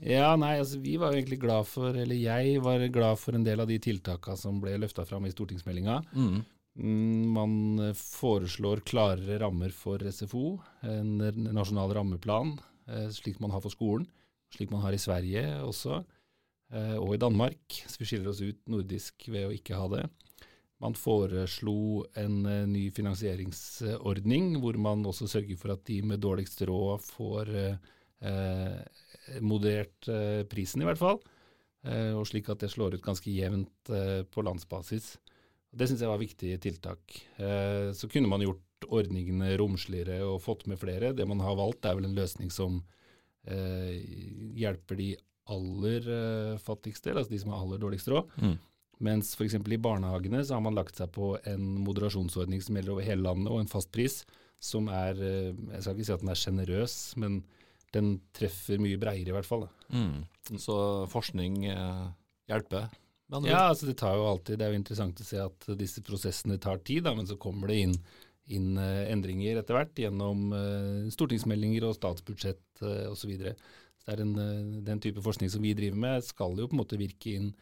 Ja, 0.04 0.32
nei, 0.39 0.56
altså 0.60 0.80
vi 0.82 0.96
var 1.00 1.13
jo 1.13 1.20
egentlig 1.22 1.38
glad 1.44 1.68
for, 1.70 1.94
eller 1.94 2.18
jeg 2.18 2.58
var 2.66 2.82
glad 2.92 3.20
for 3.22 3.38
en 3.38 3.46
del 3.46 3.62
av 3.62 3.70
de 3.70 3.78
tiltakene 3.80 4.39
som 4.39 4.58
ble 4.63 4.74
løfta 4.82 5.06
fram 5.08 5.28
i 5.30 5.32
stortingsmeldinga. 5.32 6.00
Mm. 6.18 6.42
Mm, 6.74 7.30
Man 7.36 7.54
foreslår 8.00 8.82
klarere 8.89 9.38
rammer 9.44 9.72
for 9.76 10.02
SFO, 10.10 10.58
en 10.89 11.13
nasjonal 11.54 11.94
rammeplan, 12.00 12.56
eh, 12.89 13.08
slik 13.13 13.39
man 13.39 13.54
har 13.54 13.62
for 13.62 13.72
skolen, 13.74 14.10
slik 14.54 14.74
man 14.74 14.82
har 14.82 14.98
i 14.98 15.02
Sverige 15.02 15.46
også, 15.63 16.02
eh, 16.74 16.98
og 16.98 17.13
i 17.13 17.22
Danmark. 17.22 17.62
Så 17.86 18.02
vi 18.02 18.10
skiller 18.10 18.34
oss 18.34 18.42
ut 18.42 18.60
nordisk 18.68 19.30
ved 19.30 19.48
å 19.48 19.54
ikke 19.54 19.78
ha 19.78 19.88
det. 19.94 20.08
Man 20.84 20.96
foreslo 21.00 22.04
en 22.19 22.41
eh, 22.50 22.63
ny 22.67 22.88
finansieringsordning, 22.91 24.58
hvor 24.60 24.76
man 24.82 25.06
også 25.08 25.30
sørger 25.32 25.60
for 25.60 25.76
at 25.78 25.86
de 25.88 26.02
med 26.04 26.19
dårligst 26.24 26.65
råd 26.67 27.06
får 27.08 27.52
eh, 27.56 27.91
eh, 28.28 29.38
moderert 29.39 30.10
eh, 30.12 30.41
prisen, 30.50 30.84
i 30.84 30.89
hvert 30.89 31.00
fall. 31.00 31.22
Eh, 31.88 32.12
og 32.17 32.28
slik 32.28 32.52
at 32.52 32.65
det 32.65 32.72
slår 32.74 32.98
ut 32.98 33.06
ganske 33.06 33.32
jevnt 33.32 33.93
eh, 33.96 34.26
på 34.28 34.43
landsbasis. 34.43 35.13
Det 35.74 35.88
syns 35.88 36.04
jeg 36.04 36.12
var 36.12 36.22
viktige 36.22 36.60
tiltak. 36.62 37.15
Så 37.98 38.06
kunne 38.06 38.30
man 38.30 38.43
gjort 38.46 38.86
ordningene 38.93 39.56
romsligere 39.58 40.19
og 40.22 40.43
fått 40.43 40.67
med 40.69 40.78
flere. 40.78 41.15
Det 41.17 41.26
man 41.26 41.39
har 41.41 41.56
valgt 41.58 41.88
er 41.89 41.96
vel 41.98 42.06
en 42.06 42.13
løsning 42.13 42.52
som 42.54 42.76
hjelper 44.54 45.00
de 45.00 45.08
aller 45.50 46.12
fattigste, 46.62 47.15
altså 47.15 47.34
de 47.34 47.39
som 47.41 47.56
har 47.56 47.63
aller 47.65 47.82
dårligst 47.82 48.12
råd. 48.13 48.38
Mm. 48.38 48.54
Mens 49.03 49.34
f.eks. 49.36 49.58
i 49.58 49.82
barnehagene 49.82 50.43
så 50.45 50.58
har 50.58 50.63
man 50.63 50.77
lagt 50.77 50.99
seg 50.99 51.12
på 51.15 51.34
en 51.49 51.65
moderasjonsordning 51.84 52.62
som 52.63 52.77
gjelder 52.77 52.95
over 52.95 53.08
hele 53.08 53.25
landet, 53.25 53.49
og 53.51 53.63
en 53.63 53.71
fast 53.71 53.91
pris 53.93 54.21
som 54.63 54.88
er 54.88 55.17
eh, 55.19 55.51
Jeg 55.73 55.84
skal 55.84 55.97
ikke 55.97 56.08
si 56.08 56.15
at 56.15 56.23
den 56.23 56.32
er 56.32 56.39
sjenerøs, 56.39 56.97
men 57.19 57.41
den 57.93 58.13
treffer 58.34 58.82
mye 58.82 58.99
breiere 59.01 59.34
i 59.34 59.36
hvert 59.36 59.47
fall. 59.47 59.67
Mm. 59.93 60.23
Så 60.62 60.75
forskning 61.12 61.65
eh, 61.69 62.06
hjelper? 62.51 62.91
Ja, 63.43 63.69
altså 63.71 63.88
det 63.88 63.95
tar 63.97 64.17
jo 64.19 64.27
alltid 64.29 64.60
Det 64.60 64.65
er 64.65 64.73
jo 64.73 64.77
interessant 64.77 65.21
å 65.23 65.25
se 65.25 65.39
at 65.41 65.67
disse 65.79 66.03
prosessene 66.06 66.60
tar 66.62 66.84
tid, 66.86 67.06
da, 67.08 67.15
men 67.17 67.27
så 67.29 67.38
kommer 67.41 67.71
det 67.71 67.79
inn, 67.88 67.95
inn 68.53 68.75
eh, 68.77 69.10
endringer 69.12 69.62
etter 69.62 69.77
hvert 69.77 70.03
gjennom 70.06 70.51
eh, 70.58 71.12
stortingsmeldinger 71.13 71.88
og 71.88 71.95
statsbudsjett 71.97 72.84
uh, 72.86 73.10
osv. 73.10 73.23
Så 73.23 73.32
videre. 73.32 73.56
så 73.58 74.12
det 74.12 74.15
er 74.17 74.23
en, 74.25 74.34
eh, 74.39 74.82
den 74.84 75.01
type 75.03 75.23
forskning 75.23 75.51
som 75.51 75.63
vi 75.63 75.73
driver 75.77 75.99
med, 76.06 76.27
skal 76.27 76.60
jo 76.60 76.67
på 76.67 76.75
en 76.75 76.84
måte 76.84 76.99
virke 76.99 77.38
inn 77.38 77.53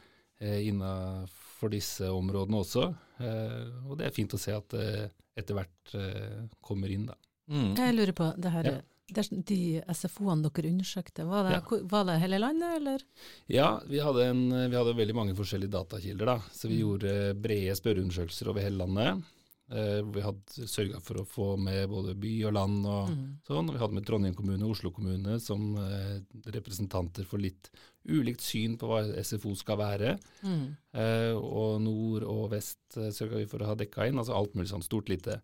uh, 0.41 0.59
innafor 0.67 1.69
disse 1.71 2.09
områdene 2.09 2.57
også. 2.63 2.87
Eh, 3.21 3.67
og 3.85 3.97
det 3.99 4.07
er 4.07 4.15
fint 4.15 4.33
å 4.33 4.39
se 4.41 4.53
at 4.55 4.69
det 4.73 5.11
etter 5.37 5.53
hvert 5.53 5.91
eh, 5.93 6.47
kommer 6.65 6.89
inn, 6.89 7.05
da. 7.05 7.13
Mm. 7.51 7.75
Jeg 7.77 7.93
lurer 7.95 8.15
på 8.17 8.29
det 8.41 8.51
her, 8.53 8.63
Ja. 8.71 8.79
det 9.11 9.21
er 9.27 9.43
de 9.45 9.59
SFO-ene 9.93 10.49
dere 10.49 10.71
undersøkte, 10.71 11.25
var 11.27 11.43
det, 11.45 11.51
Ja. 11.59 11.77
var 11.91 12.05
det 12.09 12.19
hele 12.23 12.39
landet, 12.39 12.77
eller? 12.79 13.03
Ja, 13.47 13.79
vi 13.85 13.99
hadde, 13.99 14.25
en, 14.31 14.41
vi 14.71 14.75
hadde 14.79 14.95
veldig 14.97 15.15
mange 15.15 15.35
forskjellige 15.37 15.69
datakilder, 15.75 16.25
da. 16.25 16.37
Så 16.51 16.67
vi 16.67 16.79
Mm. 16.79 16.81
gjorde 16.81 17.41
brede 17.41 17.75
spørreundersøkelser 17.77 18.49
over 18.49 18.61
hele 18.61 18.77
landet. 18.81 19.23
Eh, 19.71 20.01
vi 20.03 20.19
hadde 20.19 20.65
sørga 20.67 20.99
for 21.01 21.21
å 21.21 21.25
få 21.25 21.45
med 21.57 21.87
både 21.89 22.13
by 22.19 22.31
og 22.49 22.53
land 22.57 22.85
og 22.85 23.09
Mm. 23.09 23.37
sånn. 23.47 23.71
Vi 23.71 23.79
hadde 23.79 23.93
med 23.93 24.05
Trondheim 24.05 24.35
kommune 24.35 24.63
og 24.65 24.71
Oslo 24.75 24.91
kommune 24.91 25.39
som 25.39 25.77
eh, 25.77 26.19
representanter 26.51 27.23
for 27.25 27.39
litt 27.39 27.69
ulikt 28.09 28.41
syn 28.41 28.77
på 28.77 28.87
hva 28.89 28.99
SFO 29.23 29.55
skal 29.55 29.77
være. 29.77 30.19
Mm. 30.43 30.75
Eh, 30.93 31.33
og 31.37 31.79
nord 31.81 32.23
og 32.27 32.49
vest 32.51 32.97
eh, 32.97 33.11
sørga 33.15 33.37
vi 33.39 33.45
for 33.45 33.59
å 33.63 33.65
ha 33.71 33.75
dekka 33.75 34.07
inn, 34.09 34.17
altså 34.19 34.35
alt 34.35 34.53
mulig 34.55 34.67
sånn 34.73 34.83
stort 34.83 35.07
lite. 35.07 35.39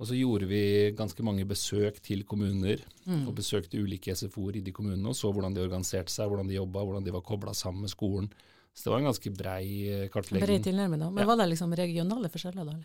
Og 0.00 0.06
så 0.08 0.16
gjorde 0.18 0.48
vi 0.50 0.92
ganske 0.98 1.22
mange 1.22 1.44
besøk 1.46 2.00
til 2.02 2.24
kommuner, 2.24 2.80
Mm. 3.06 3.26
og 3.28 3.34
besøkte 3.36 3.78
ulike 3.80 4.12
SFO-er 4.14 4.56
i 4.56 4.60
de 4.60 4.72
kommunene, 4.72 5.06
og 5.08 5.14
så 5.14 5.32
hvordan 5.32 5.54
de 5.54 5.60
organiserte 5.64 6.10
seg, 6.10 6.28
hvordan 6.28 6.48
de 6.48 6.54
jobba, 6.58 6.84
hvordan 6.84 7.04
de 7.04 7.10
var 7.12 7.20
kobla 7.22 7.52
sammen 7.54 7.82
med 7.82 7.90
skolen. 7.90 8.28
Så 8.74 8.84
det 8.84 8.92
var 8.92 8.98
en 9.00 9.10
ganske 9.12 9.30
brei 9.36 9.88
eh, 9.88 10.08
kartlegging. 10.08 10.46
Brei 10.46 10.58
tilnærming, 10.60 10.98
da. 11.00 11.10
Men 11.10 11.22
Ja. 11.26 11.26
var 11.26 11.36
det 11.36 11.50
liksom 11.56 11.72
regionale 11.76 12.28
forskjeller, 12.30 12.64
da? 12.64 12.72
eller? 12.72 12.84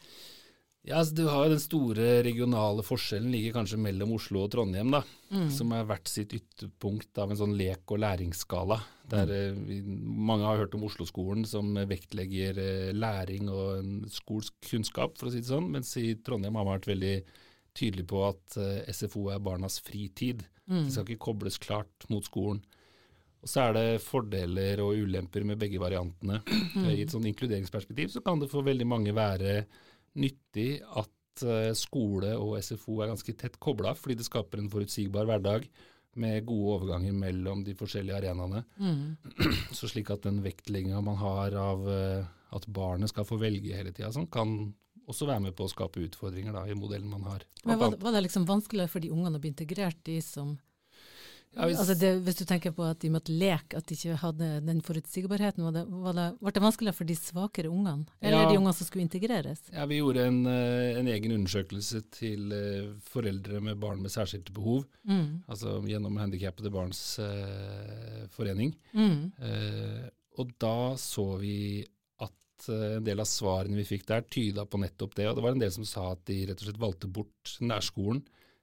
Ja, 0.88 1.02
altså 1.02 1.16
Du 1.16 1.26
har 1.28 1.46
jo 1.46 1.52
Den 1.52 1.60
store 1.60 2.06
regionale 2.24 2.84
forskjellen 2.86 3.32
ligger 3.34 3.58
kanskje 3.60 3.80
mellom 3.82 4.14
Oslo 4.16 4.46
og 4.46 4.52
Trondheim, 4.54 4.92
da, 4.92 5.04
Mm. 5.28 5.50
som 5.52 5.72
er 5.74 5.84
hvert 5.84 6.08
sitt 6.08 6.32
ytterpunkt 6.32 7.18
av 7.20 7.32
en 7.32 7.38
sånn 7.38 7.58
lek- 7.58 7.92
og 7.92 8.00
læringsskala. 8.00 8.80
Der 9.10 9.28
mm. 9.28 9.66
vi, 9.68 9.82
Mange 9.84 10.46
har 10.48 10.58
hørt 10.58 10.76
om 10.76 10.86
Oslo-skolen 10.88 11.46
som 11.46 11.74
vektlegger 11.76 12.58
eh, 12.58 12.94
læring 12.94 13.50
og 13.50 13.80
en 13.80 14.06
skols 14.08 14.52
kunnskap, 14.64 15.18
for 15.18 15.28
å 15.28 15.32
si 15.32 15.42
det 15.42 15.52
sånn, 15.52 15.70
mens 15.70 15.92
i 15.98 16.16
Trondheim 16.16 16.56
har 16.56 16.64
man 16.64 16.80
vært 16.80 16.96
veldig 16.96 17.24
tydelig 17.76 18.08
på 18.08 18.24
at 18.30 18.58
eh, 18.58 18.88
SFO 18.94 19.28
er 19.34 19.44
barnas 19.44 19.82
fritid. 19.84 20.46
Mm. 20.70 20.86
Det 20.86 20.94
skal 20.94 21.06
ikke 21.06 21.26
kobles 21.28 21.60
klart 21.60 22.08
mot 22.10 22.24
skolen. 22.24 22.64
Og 23.44 23.52
Så 23.52 23.68
er 23.68 23.74
det 23.74 24.02
fordeler 24.02 24.80
og 24.82 24.96
ulemper 24.98 25.44
med 25.44 25.60
begge 25.60 25.80
variantene. 25.80 26.40
Mm. 26.48 26.88
I 26.96 27.02
et 27.04 27.12
sånn 27.14 27.28
inkluderingsperspektiv 27.28 28.10
så 28.16 28.24
kan 28.24 28.40
det 28.40 28.50
for 28.50 28.64
veldig 28.64 28.88
mange 28.88 29.14
være 29.16 29.66
nyttig 30.18 30.82
at 30.98 31.44
eh, 31.46 31.74
skole 31.78 32.34
og 32.38 32.58
SFO 32.64 33.02
er 33.04 33.12
ganske 33.14 33.36
tett 33.38 33.60
kobla, 33.62 33.94
fordi 33.98 34.18
det 34.20 34.26
skaper 34.28 34.62
en 34.64 34.72
forutsigbar 34.74 35.28
hverdag 35.30 35.68
med 36.18 36.48
gode 36.50 36.80
overganger 36.80 37.14
mellom 37.14 37.62
de 37.66 37.76
forskjellige 37.78 38.18
arenaene. 38.18 38.64
Mm. 38.82 39.18
Så 39.78 39.90
slik 39.92 40.10
at 40.16 40.24
den 40.26 40.40
vektlegginga 40.46 41.02
man 41.06 41.20
har 41.22 41.54
av 41.62 41.86
eh, 41.94 42.26
at 42.58 42.66
barnet 42.74 43.12
skal 43.12 43.28
få 43.28 43.38
velge 43.42 43.76
hele 43.78 43.92
tida, 43.94 44.10
sånn, 44.16 44.30
kan 44.34 44.56
også 45.08 45.28
være 45.30 45.44
med 45.46 45.54
på 45.56 45.68
å 45.68 45.72
skape 45.72 46.02
utfordringer 46.04 46.56
da, 46.56 46.66
i 46.68 46.76
modellen 46.76 47.08
man 47.12 47.24
har. 47.30 47.46
Men 47.64 47.78
var, 47.80 47.92
det- 47.94 48.02
var 48.04 48.16
det 48.18 48.24
liksom 48.26 48.48
vanskeligere 48.50 48.92
for 48.92 49.04
de 49.04 49.12
ungene 49.14 49.38
å 49.38 49.44
bli 49.44 49.54
integrert, 49.54 50.02
de 50.10 50.18
som 50.26 50.56
Ja, 51.58 51.66
hvis- 51.66 51.80
altså 51.82 51.96
det, 52.00 52.12
hvis 52.24 52.38
du 52.38 52.46
tenker 52.46 52.72
på 52.72 52.84
at 52.90 53.00
de 53.02 53.10
måtte 53.10 53.34
leke, 53.34 53.78
at 53.78 53.86
de 53.90 53.96
ikke 53.96 54.16
hadde 54.22 54.50
den 54.66 54.82
forutsigbarheten, 54.86 55.64
var 55.66 55.72
det, 55.74 55.84
var 55.90 56.14
det, 56.14 56.26
ble 56.40 56.52
det 56.54 56.62
vanskeligere 56.62 56.94
for 56.96 57.04
de 57.10 57.16
svakere 57.18 57.70
ungene? 57.72 58.06
Eller 58.22 58.44
Ja. 58.44 58.50
de 58.52 58.58
ungene 58.60 58.74
som 58.78 58.86
skulle 58.86 59.08
integreres? 59.10 59.60
Ja, 59.74 59.86
Vi 59.86 59.98
gjorde 59.98 60.28
en, 60.28 60.46
eh, 60.46 61.00
en 61.00 61.08
egen 61.08 61.32
undersøkelse 61.32 62.04
til 62.12 62.52
eh, 62.54 62.94
foreldre 63.02 63.60
med 63.62 63.80
barn 63.80 64.02
med 64.02 64.12
særskilte 64.12 64.54
behov. 64.54 64.86
Mm. 65.08 65.44
Altså 65.50 65.82
gjennom 65.88 66.18
Handikappede 66.18 66.70
barns 66.72 67.18
eh, 67.20 68.28
forening. 68.30 68.76
Mm. 68.94 69.32
Eh, 69.42 70.10
og 70.38 70.52
da 70.60 70.94
så 70.96 71.40
vi 71.42 71.86
at 72.22 72.70
eh, 72.70 72.98
en 72.98 73.04
del 73.04 73.20
av 73.20 73.26
svarene 73.26 73.76
vi 73.76 73.84
fikk 73.98 74.06
der, 74.06 74.22
tyda 74.30 74.66
på 74.66 74.78
nettopp 74.80 75.16
det. 75.16 75.28
Og 75.28 75.36
det 75.36 75.44
var 75.44 75.52
en 75.56 75.60
del 75.60 75.72
som 75.72 75.86
sa 75.86 76.12
at 76.12 76.24
de 76.30 76.46
rett 76.46 76.62
og 76.62 76.68
slett 76.70 76.80
valgte 76.82 77.08
bort 77.12 77.58
nærskolen 77.62 78.22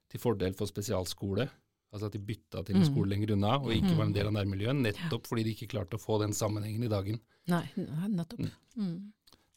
til 0.09 0.19
fordel 0.21 0.53
for 0.55 0.67
spesialskole. 0.67 1.49
Altså 1.95 2.09
at 2.09 2.15
de 2.17 2.19
bytta 2.19 2.61
til 2.67 2.75
en 2.75 2.81
Mm. 2.83 2.87
skole 2.91 3.07
lenger 3.13 3.31
unna 3.37 3.53
og 3.55 3.71
ikke 3.71 3.95
var 3.95 4.05
en 4.09 4.13
del 4.13 4.27
av 4.27 4.33
nærmiljøet, 4.35 4.75
nettopp 4.83 5.27
fordi 5.29 5.43
de 5.47 5.53
ikke 5.55 5.69
klarte 5.71 5.95
å 5.95 6.01
få 6.03 6.19
den 6.19 6.33
sammenhengen 6.35 6.83
i 6.83 6.89
dagen. 6.91 7.19
Nei, 7.47 7.63
nettopp. 8.11 8.39
Mm. 8.43 8.51
Mm. 8.75 8.97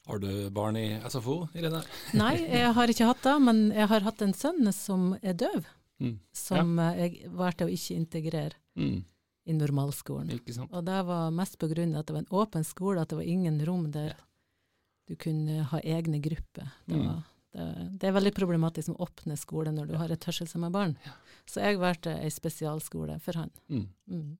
Har 0.07 0.18
du 0.22 0.29
barn 0.55 0.77
i 0.77 1.01
SFO, 1.05 1.48
Irene? 1.59 1.83
Nei, 2.14 2.37
jeg 2.46 2.72
har 2.72 2.87
ikke 2.94 3.09
hatt 3.11 3.22
det, 3.27 3.35
men 3.42 3.64
jeg 3.74 3.88
har 3.90 4.01
hatt 4.07 4.22
en 4.22 4.33
sønn 4.33 4.72
som 4.72 5.16
er 5.22 5.35
døv, 5.35 5.66
Mm. 6.01 6.20
som 6.33 6.77
ja. 6.79 6.92
jeg 6.94 7.29
valgte 7.35 7.66
å 7.66 7.72
ikke 7.74 7.96
integrere 7.98 8.53
Mm. 8.77 9.03
i 9.46 9.53
normalskolen. 9.53 10.31
Ikke 10.31 10.55
sant. 10.55 10.70
Og 10.72 10.85
det 10.85 11.05
var 11.07 11.31
mest 11.33 11.59
på 11.59 11.66
grunn 11.74 11.94
av 11.96 12.01
at 12.01 12.07
det 12.07 12.14
var 12.14 12.22
en 12.22 12.31
åpen 12.46 12.64
skole, 12.64 13.01
at 13.03 13.09
det 13.09 13.16
var 13.18 13.24
ingen 13.27 13.59
rom 13.66 13.90
der 13.90 14.14
du 15.09 15.16
kunne 15.16 15.64
ha 15.64 15.81
egne 15.81 16.20
grupper. 16.22 16.70
Det, 16.87 16.94
Mm. 16.96 17.07
var, 17.07 17.24
det, 17.54 17.68
det 18.00 18.08
er 18.08 18.16
veldig 18.16 18.34
problematisk 18.37 18.92
å 18.92 19.06
åpne 19.06 19.38
skole 19.40 19.72
når 19.74 19.88
du 19.90 19.96
har 20.00 20.12
et 20.12 20.28
hørselshemmet 20.28 20.74
barn. 20.74 20.94
Så 21.48 21.62
jeg 21.64 21.80
valgte 21.80 22.18
ei 22.20 22.30
spesialskole 22.32 23.18
for 23.24 23.40
han. 23.40 23.52
Mm. 23.72 23.88
Mm. 24.12 24.37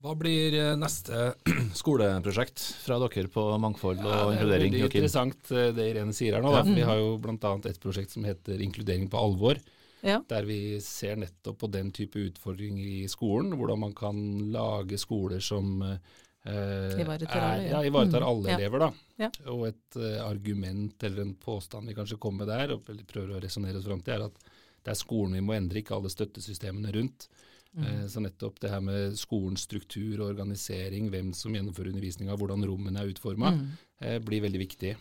Hva 0.00 0.14
blir 0.16 0.54
eh, 0.56 0.76
neste 0.80 1.34
skoleprosjekt 1.80 2.62
fra 2.86 2.96
dere 3.02 3.28
på 3.32 3.44
mangfold 3.60 4.00
og 4.00 4.14
Ja, 4.14 4.22
det 4.32 4.38
er 4.46 4.52
veldig 4.54 4.80
interessant 4.86 5.52
eh, 5.52 5.74
det 5.76 5.90
Irene 5.92 6.16
sier 6.16 6.38
her 6.38 6.44
nå. 6.44 6.54
Da. 6.56 6.64
Vi 6.64 6.86
har 6.88 6.96
jo 7.02 7.18
bl.a. 7.20 7.52
et 7.68 7.82
prosjekt 7.82 8.16
som 8.16 8.24
heter 8.24 8.64
Inkludering 8.64 9.10
på 9.12 9.20
alvor. 9.20 9.60
Ja. 10.00 10.22
Der 10.30 10.48
vi 10.48 10.80
ser 10.80 11.20
nettopp 11.20 11.58
på 11.60 11.68
den 11.68 11.92
type 11.92 12.16
utfordringer 12.30 12.86
i 12.88 13.04
skolen. 13.12 13.52
Hvordan 13.60 13.82
man 13.84 13.92
kan 13.96 14.22
lage 14.54 14.96
skoler 15.00 15.44
som 15.44 15.82
eh, 15.84 15.98
Ivaretar 16.46 17.36
er- 17.36 17.50
alle, 17.52 17.68
ja. 17.68 17.80
Ivaretar 17.84 18.20
Mm. 18.22 18.28
alle 18.28 18.48
mm. 18.48 18.54
elever. 18.58 18.78
da. 18.78 18.92
Ja. 19.18 19.30
Og 19.52 19.66
et 19.68 19.96
uh, 19.96 20.24
argument 20.30 21.02
eller 21.04 21.22
en 21.22 21.34
påstand 21.34 21.86
vi 21.86 21.94
kanskje 21.94 22.18
kommer 22.18 22.46
med 22.46 22.48
der, 22.48 22.72
og 22.74 22.84
prøver 23.06 23.36
å 23.36 23.42
resonnere 23.42 23.76
oss 23.76 23.84
fram 23.84 24.00
til, 24.02 24.14
er 24.14 24.24
at 24.24 24.32
det 24.84 24.90
er 24.94 24.94
skolen 24.94 25.34
vi 25.36 25.40
må 25.44 25.52
endre, 25.56 25.82
ikke 25.82 25.94
alle 25.98 26.08
støttesystemene 26.08 26.92
rundt. 26.96 27.28
Mm. 27.76 27.84
Uh, 27.84 28.06
Så 28.08 28.20
nettopp 28.24 28.58
det 28.60 28.70
her 28.70 28.80
med 28.80 29.12
skolens 29.20 29.60
struktur 29.68 30.20
og 30.22 30.30
organisering, 30.34 31.10
hvem 31.10 31.34
som 31.34 31.52
gjennomfører 31.52 31.92
undervisninga, 31.92 32.36
hvordan 32.36 32.64
rommene 32.66 32.98
er 33.00 33.12
utforma, 33.12 33.52
Mm. 33.52 34.24
blir 34.24 34.40
veldig 34.40 34.58
viktig. 34.68 34.96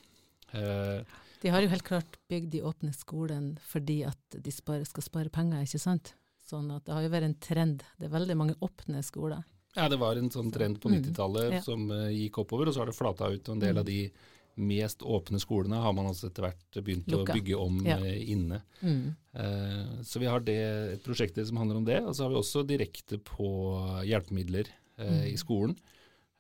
Eh, 0.54 1.04
De 1.42 1.50
har 1.50 1.62
jo 1.62 1.70
helt 1.70 1.84
klart 1.84 2.18
bygd 2.30 2.50
de 2.52 2.62
åpne 2.62 2.94
skolen 2.94 3.58
fordi 3.62 4.04
at 4.06 4.18
de 4.44 4.52
spare, 4.52 4.84
skal 4.86 5.04
spare 5.04 5.30
penger, 5.30 5.62
ikke 5.64 5.80
sant? 5.80 6.14
Sånn 6.46 6.70
at 6.76 6.84
det 6.84 6.94
har 6.94 7.02
jo 7.04 7.10
vært 7.10 7.24
en 7.24 7.36
trend. 7.40 7.84
Det 7.98 8.08
er 8.12 8.20
veldig 8.20 8.36
mange 8.36 8.56
åpne 8.60 9.02
skoler. 9.06 9.44
Ja, 9.76 9.88
det 9.90 10.00
var 10.02 10.16
en 10.18 10.30
sånn 10.34 10.52
trend 10.52 10.80
på 10.82 10.90
Mm, 10.90 11.04
90-tallet 11.04 11.52
ja. 11.54 11.62
som 11.62 11.90
uh, 11.92 12.08
gikk 12.10 12.40
oppover, 12.42 12.68
og 12.68 12.74
så 12.74 12.80
har 12.80 12.88
det 12.90 12.96
flata 12.98 13.30
ut. 13.32 13.48
Og 13.50 13.56
en 13.56 13.60
del 13.60 13.76
Mm. 13.76 13.80
av 13.80 13.86
de 13.86 14.12
mest 14.58 15.00
åpne 15.00 15.40
skolene 15.40 15.78
har 15.82 15.94
man 15.94 16.06
også 16.10 16.28
etter 16.28 16.42
hvert 16.44 16.84
begynt 16.84 17.08
Lukka. 17.08 17.32
å 17.32 17.36
bygge 17.38 17.56
om 17.56 17.78
Ja. 17.86 17.98
uh, 17.98 18.32
inne. 18.32 18.62
Mm. 18.82 19.16
Uh, 19.36 20.02
så 20.04 20.20
vi 20.20 20.26
har 20.26 20.40
det 20.42 21.02
prosjektet 21.04 21.48
som 21.48 21.58
handler 21.58 21.78
om 21.78 21.86
det, 21.86 22.02
og 22.04 22.14
så 22.16 22.24
har 22.24 22.30
vi 22.30 22.36
også 22.42 22.66
direkte 22.68 23.18
på 23.24 24.04
hjelpemidler 24.06 24.66
eh, 24.98 25.06
Mm. 25.10 25.34
i 25.34 25.38
skolen. 25.38 25.78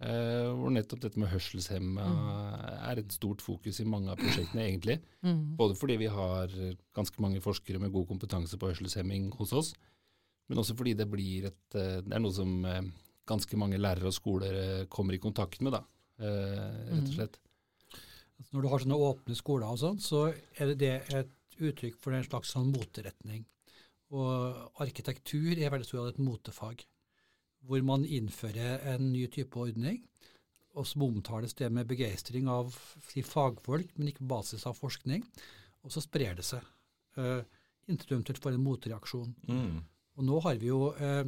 Eh, 0.01 0.47
hvor 0.55 0.71
nettopp 0.71 0.99
dette 1.01 1.17
med 1.19 1.29
hørselshemma 1.29 2.03
Mm. 2.03 2.89
er 2.89 2.99
et 2.99 3.11
stort 3.11 3.41
fokus 3.41 3.79
i 3.79 3.85
mange 3.85 4.09
av 4.09 4.17
prosjektene, 4.17 4.63
egentlig. 4.67 4.99
Mm. 5.23 5.55
Både 5.57 5.75
fordi 5.77 5.97
vi 5.97 6.07
har 6.07 6.47
ganske 6.95 7.19
mange 7.19 7.39
forskere 7.41 7.79
med 7.79 7.91
god 7.93 8.07
kompetanse 8.07 8.57
på 8.57 8.67
hørselshemming 8.71 9.29
hos 9.37 9.51
oss, 9.53 9.73
men 10.49 10.57
også 10.57 10.75
fordi 10.75 10.93
det 10.97 11.09
blir 11.11 11.45
et 11.45 11.75
eh, 11.75 12.01
Det 12.01 12.13
er 12.13 12.19
noe 12.19 12.31
som 12.33 12.65
eh, 12.65 12.81
ganske 13.29 13.57
mange 13.61 13.77
lærere 13.79 14.09
og 14.09 14.15
skoler 14.15 14.57
eh, 14.63 14.85
kommer 14.91 15.13
i 15.15 15.21
kontakt 15.21 15.61
med, 15.61 15.75
da. 15.77 15.83
eh, 16.19 16.25
Rett 16.89 17.03
og 17.03 17.07
Mm. 17.07 17.13
slett. 17.15 17.37
Mm. 17.39 18.45
Når 18.53 18.61
du 18.61 18.67
har 18.71 18.79
sånne 18.83 18.97
åpne 19.09 19.35
skoler 19.35 19.67
og 19.69 19.79
sånn, 19.81 19.99
så 19.99 20.19
er 20.59 20.71
det 20.73 20.77
det 20.79 21.13
et 21.13 21.31
uttrykk 21.59 21.97
for 21.99 22.15
en 22.15 22.23
slags 22.23 22.53
sånn 22.55 22.71
moteretning. 22.71 23.45
Og 24.11 24.71
arkitektur 24.81 25.51
er 25.59 25.69
veldig 25.69 25.85
stor 25.85 25.99
grad 25.99 26.13
et 26.15 26.23
motefag, 26.23 26.85
hvor 27.67 27.83
man 27.83 28.05
innfører 28.07 28.79
en 28.95 29.11
ny 29.11 29.27
type 29.27 29.53
ordning, 29.59 29.99
og 30.75 30.87
som 30.87 31.03
omtales 31.03 31.53
det 31.59 31.67
med 31.71 31.87
begeistring 31.89 32.47
av 32.47 32.71
si, 33.09 33.21
fagfolk, 33.21 33.91
men 33.97 34.07
ikke 34.07 34.23
på 34.23 34.31
basis 34.31 34.65
av 34.69 34.77
forskning. 34.79 35.23
Og 35.83 35.91
så 35.91 36.01
sprer 36.01 36.35
det 36.39 36.45
seg. 36.47 36.63
Uh, 37.17 37.43
inntil 37.89 38.07
du 38.07 38.15
eventuelt 38.15 38.39
får 38.41 38.53
en 38.55 38.63
motreaksjon. 38.63 39.35
Mm. 39.49 39.83
Og 40.19 40.23
nå 40.27 40.39
har 40.45 40.55
vi 40.61 40.67
jo 40.71 40.91
eh, 40.95 41.23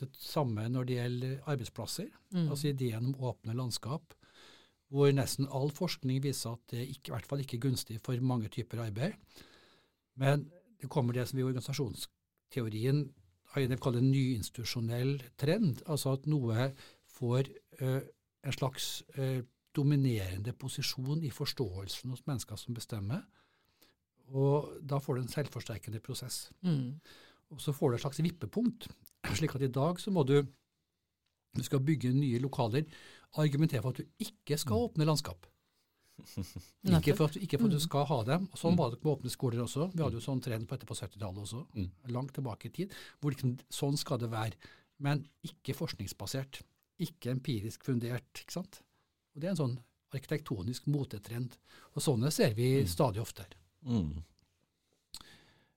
det 0.00 0.10
samme 0.20 0.66
når 0.68 0.88
det 0.88 0.98
gjelder 0.98 1.36
arbeidsplasser. 1.48 2.08
Mm. 2.34 2.48
Altså 2.50 2.68
ideen 2.70 3.10
om 3.10 3.28
åpne 3.30 3.56
landskap, 3.56 4.14
hvor 4.92 5.10
nesten 5.14 5.48
all 5.50 5.72
forskning 5.74 6.22
viser 6.22 6.54
at 6.54 6.74
det 6.74 6.84
ikke, 6.86 7.10
i 7.10 7.14
hvert 7.16 7.26
fall 7.26 7.42
ikke 7.42 7.56
er 7.58 7.64
gunstig 7.66 8.00
for 8.04 8.20
mange 8.22 8.50
typer 8.52 8.84
arbeid. 8.84 9.16
Men 10.20 10.46
det 10.80 10.90
kommer 10.92 11.16
det 11.16 11.26
som 11.28 11.38
vi 11.38 11.44
i 11.44 11.48
organisasjonsteorien 11.48 13.06
kaller 13.56 14.02
en 14.02 14.10
nyinstitusjonell 14.12 15.18
trend, 15.40 15.80
altså 15.88 16.12
at 16.16 16.26
noe 16.28 16.70
får 17.16 17.48
ø, 17.80 18.00
en 18.44 18.52
slags 18.52 19.02
ø, 19.16 19.42
dominerende 19.76 20.52
posisjon 20.52 21.22
i 21.24 21.30
forståelsen 21.32 22.12
hos 22.12 22.26
mennesker 22.28 22.60
som 22.60 22.76
bestemmer, 22.76 23.24
og 24.34 24.76
da 24.82 24.98
får 25.00 25.16
du 25.16 25.22
en 25.22 25.32
selvforsterkende 25.32 26.00
prosess. 26.04 26.50
Mm. 26.66 26.98
Og 27.54 27.60
så 27.62 27.72
får 27.72 27.90
du 27.90 27.96
et 27.96 28.02
slags 28.02 28.22
vippepunkt, 28.24 28.88
slik 29.34 29.54
at 29.54 29.62
i 29.62 29.68
dag 29.68 29.98
så 30.00 30.10
må 30.12 30.24
du, 30.26 30.42
du 31.56 31.62
skal 31.62 31.80
bygge 31.80 32.12
nye 32.14 32.38
lokaler, 32.38 32.84
argumentere 33.36 33.82
for 33.82 33.90
at 33.90 33.96
du 33.96 34.04
ikke 34.22 34.56
skal 34.58 34.76
åpne 34.88 35.04
landskap. 35.04 35.46
Ikke 36.96 37.12
for, 37.16 37.26
at 37.28 37.34
du, 37.34 37.40
ikke 37.40 37.58
for 37.58 37.66
at 37.66 37.72
du 37.72 37.76
Mm. 37.76 37.80
skal 37.84 38.04
ha 38.06 38.22
dem. 38.24 38.48
Og 38.52 38.58
Sånn 38.58 38.72
Mm. 38.72 38.78
var 38.78 38.90
det 38.90 39.04
med 39.04 39.12
åpne 39.18 39.30
skoler 39.30 39.58
også. 39.62 39.90
Vi 39.94 40.02
hadde 40.02 40.14
jo 40.16 40.20
sånn 40.24 40.40
trend 40.42 40.66
på 40.68 40.74
etterpå 40.78 40.94
70-tallet 40.96 41.42
også, 41.42 41.66
Mm. 41.74 41.90
langt 42.08 42.32
tilbake 42.32 42.66
i 42.66 42.68
tid. 42.70 42.92
hvor 43.20 43.30
liksom, 43.30 43.58
Sånn 43.70 43.96
skal 43.98 44.18
det 44.18 44.30
være, 44.30 44.52
men 44.98 45.28
ikke 45.44 45.74
forskningsbasert. 45.76 46.62
Ikke 46.98 47.30
empirisk 47.30 47.84
fundert. 47.84 48.24
ikke 48.40 48.52
sant? 48.52 48.80
Og 49.34 49.40
Det 49.42 49.44
er 49.44 49.50
en 49.50 49.56
sånn 49.56 49.78
arkitektonisk 50.14 50.86
motetrend. 50.86 51.58
Og 51.94 52.02
sånne 52.02 52.32
ser 52.32 52.54
vi 52.54 52.80
Mm. 52.82 52.86
stadig 52.86 53.20
oftere. 53.20 53.52
Mm. 53.84 54.22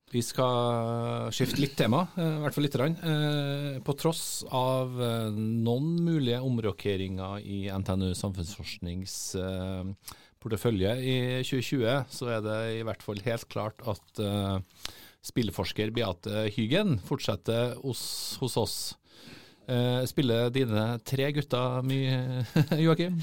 Vi 0.10 0.22
skal 0.26 1.30
skifte 1.36 1.62
litt 1.62 1.76
tema, 1.78 2.08
eh, 2.18 2.38
i 2.40 2.42
hvert 2.42 2.56
fall 2.56 2.66
lite 2.66 2.80
grann. 2.82 2.96
Eh, 2.98 3.80
På 3.86 3.94
tross 3.94 4.44
av 4.50 4.96
eh, 4.98 5.30
noen 5.30 6.00
mulige 6.02 6.40
omrokeringer 6.42 7.46
i 7.46 7.60
NTNU 7.70 8.16
samfunnsforsknings 8.18 9.36
portefølje 10.40 10.96
i 11.04 11.18
2020, 11.44 12.08
så 12.10 12.32
er 12.34 12.42
det 12.42 12.58
i 12.80 12.84
hvert 12.88 13.04
fall 13.04 13.20
helt 13.26 13.46
klart 13.52 13.84
at 13.92 14.22
spilleforsker 15.30 15.92
Beate 15.92 16.46
Hyggen 16.56 16.96
fortsetter 17.04 17.76
hos, 17.84 18.02
hos 18.40 18.56
oss. 18.58 18.78
Eh, 19.70 20.02
Spiller 20.10 20.50
dine 20.54 20.84
tre 21.06 21.28
gutter 21.36 21.84
mye, 21.86 22.20
Joakim? 22.86 23.20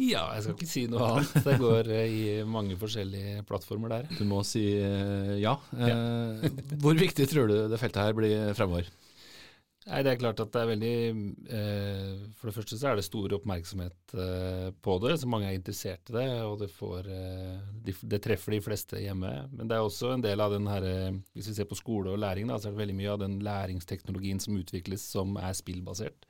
Ja, 0.00 0.22
jeg 0.36 0.46
skal 0.46 0.54
ikke 0.56 0.68
si 0.70 0.86
noe 0.88 1.04
annet. 1.10 1.34
Det 1.44 1.56
går 1.60 1.90
eh, 1.92 2.06
i 2.08 2.22
mange 2.48 2.78
forskjellige 2.80 3.42
plattformer 3.48 3.92
der. 3.92 4.06
Du 4.16 4.24
må 4.28 4.40
si 4.48 4.62
eh, 4.80 5.34
ja. 5.42 5.58
Eh, 5.76 6.46
Hvor 6.80 6.96
viktig 6.96 7.28
tror 7.28 7.50
du 7.52 7.56
det 7.68 7.80
feltet 7.82 8.00
her 8.06 8.16
blir 8.16 8.54
fremover? 8.56 8.88
Nei, 9.90 10.02
Det 10.06 10.12
er 10.12 10.20
klart 10.20 10.40
at 10.42 10.52
det 10.54 10.60
er 10.60 10.68
veldig 10.70 10.96
eh, 11.50 12.10
For 12.38 12.50
det 12.50 12.54
første 12.54 12.78
så 12.78 12.90
er 12.90 12.98
det 13.00 13.06
stor 13.06 13.32
oppmerksomhet 13.40 14.14
eh, 14.14 14.68
på 14.86 14.96
det, 15.02 15.16
så 15.18 15.30
mange 15.30 15.48
er 15.48 15.56
interessert 15.58 16.12
i 16.12 16.14
det. 16.14 16.26
Og 16.46 16.60
det, 16.62 16.70
får, 16.76 17.08
eh, 17.10 17.56
de, 17.86 17.94
det 18.12 18.22
treffer 18.22 18.54
de 18.54 18.62
fleste 18.64 19.02
hjemme. 19.02 19.32
Men 19.50 19.70
det 19.70 19.76
er 19.76 19.86
også 19.86 20.14
en 20.14 20.24
del 20.24 20.44
av 20.44 20.54
den 20.54 20.70
her 20.70 20.86
eh, 20.86 21.18
Hvis 21.34 21.50
vi 21.50 21.56
ser 21.58 21.68
på 21.70 21.78
skole 21.78 22.14
og 22.14 22.22
læring, 22.22 22.50
da, 22.50 22.60
så 22.60 22.70
er 22.70 22.76
det 22.76 22.84
veldig 22.84 22.98
mye 23.02 23.12
av 23.16 23.20
den 23.24 23.38
læringsteknologien 23.46 24.42
som 24.42 24.58
utvikles 24.60 25.04
som 25.16 25.34
er 25.40 25.58
spillbasert. 25.58 26.28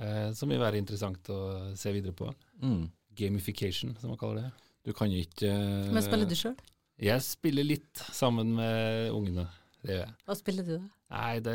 Eh, 0.00 0.30
som 0.36 0.52
vil 0.52 0.62
være 0.62 0.80
interessant 0.80 1.32
å 1.34 1.40
se 1.78 1.92
videre 1.96 2.14
på. 2.16 2.30
Mm. 2.62 2.84
Gamification, 3.18 3.96
som 3.98 4.14
man 4.14 4.20
kaller 4.20 4.44
det. 4.44 4.68
Du 4.86 4.94
kan 4.96 5.10
jo 5.12 5.18
ikke 5.20 5.50
eh, 5.50 5.90
Men 5.90 6.04
spiller 6.04 6.30
du 6.30 6.38
sjøl? 6.38 6.54
Jeg 7.00 7.24
spiller 7.24 7.64
litt 7.64 8.02
sammen 8.12 8.54
med 8.58 9.10
ungene. 9.16 9.46
Det 9.80 9.94
gjør 9.94 10.02
jeg. 10.04 10.14
Hva 10.28 10.34
spiller 10.36 10.66
du, 10.66 10.72
da? 10.76 10.88
Nei, 11.10 11.38
det 11.40 11.54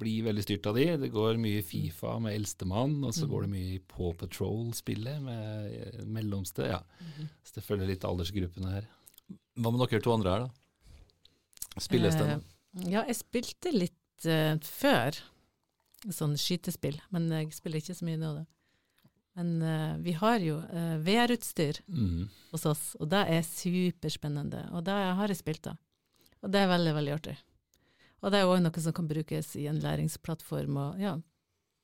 blir 0.00 0.24
veldig 0.26 0.42
styrt 0.44 0.66
av 0.66 0.74
de. 0.76 0.86
Det 1.04 1.10
går 1.14 1.38
mye 1.40 1.62
Fifa 1.64 2.16
med 2.20 2.34
eldstemann, 2.34 2.96
og 3.06 3.12
så 3.14 3.24
Mm. 3.26 3.30
går 3.30 3.40
det 3.46 3.50
mye 3.54 3.78
Paw 3.88 4.12
Patrol-spillet 4.18 5.22
med 5.22 5.72
eh, 5.72 6.04
mellomste. 6.04 6.66
Ja. 6.66 6.80
Så 7.44 7.54
det 7.54 7.64
følger 7.64 7.86
litt 7.86 8.02
aldersgruppene 8.04 8.72
her. 8.74 8.88
Hva 9.56 9.70
med 9.70 9.80
dere 9.88 10.02
to 10.02 10.12
andre 10.12 10.30
her, 10.34 10.40
da? 10.48 10.50
Spilles 11.80 12.14
det? 12.18 12.26
Eh, 12.34 12.90
ja, 12.90 13.04
jeg 13.06 13.16
spilte 13.20 13.72
litt 13.72 14.26
uh, 14.26 14.56
før. 14.66 15.20
sånn 16.10 16.32
skytespill, 16.40 16.96
men 17.12 17.28
jeg 17.30 17.52
spiller 17.52 17.78
ikke 17.82 17.94
så 17.94 18.04
mye 18.08 18.16
nå, 18.18 18.30
da. 18.40 18.44
Men 19.36 19.62
uh, 19.62 19.96
vi 20.02 20.12
har 20.16 20.38
jo 20.42 20.56
uh, 20.58 20.96
VR-utstyr 21.04 21.78
Mm. 21.86 22.28
hos 22.50 22.64
oss, 22.66 22.96
og 22.98 23.08
det 23.12 23.20
er 23.28 23.42
superspennende. 23.46 24.66
Og 24.72 24.82
det 24.84 24.92
har 24.96 25.28
jeg 25.28 25.36
spilt 25.38 25.62
da. 25.62 25.76
Og 26.44 26.52
det 26.52 26.62
er 26.62 26.70
veldig, 26.70 26.94
veldig 26.96 27.14
artig. 27.16 27.36
Og 28.20 28.32
det 28.32 28.40
er 28.40 28.48
òg 28.48 28.62
noe 28.64 28.84
som 28.84 28.96
kan 28.96 29.08
brukes 29.08 29.54
i 29.56 29.66
en 29.70 29.80
læringsplattform. 29.80 30.76
Og, 30.80 31.00
ja. 31.00 31.14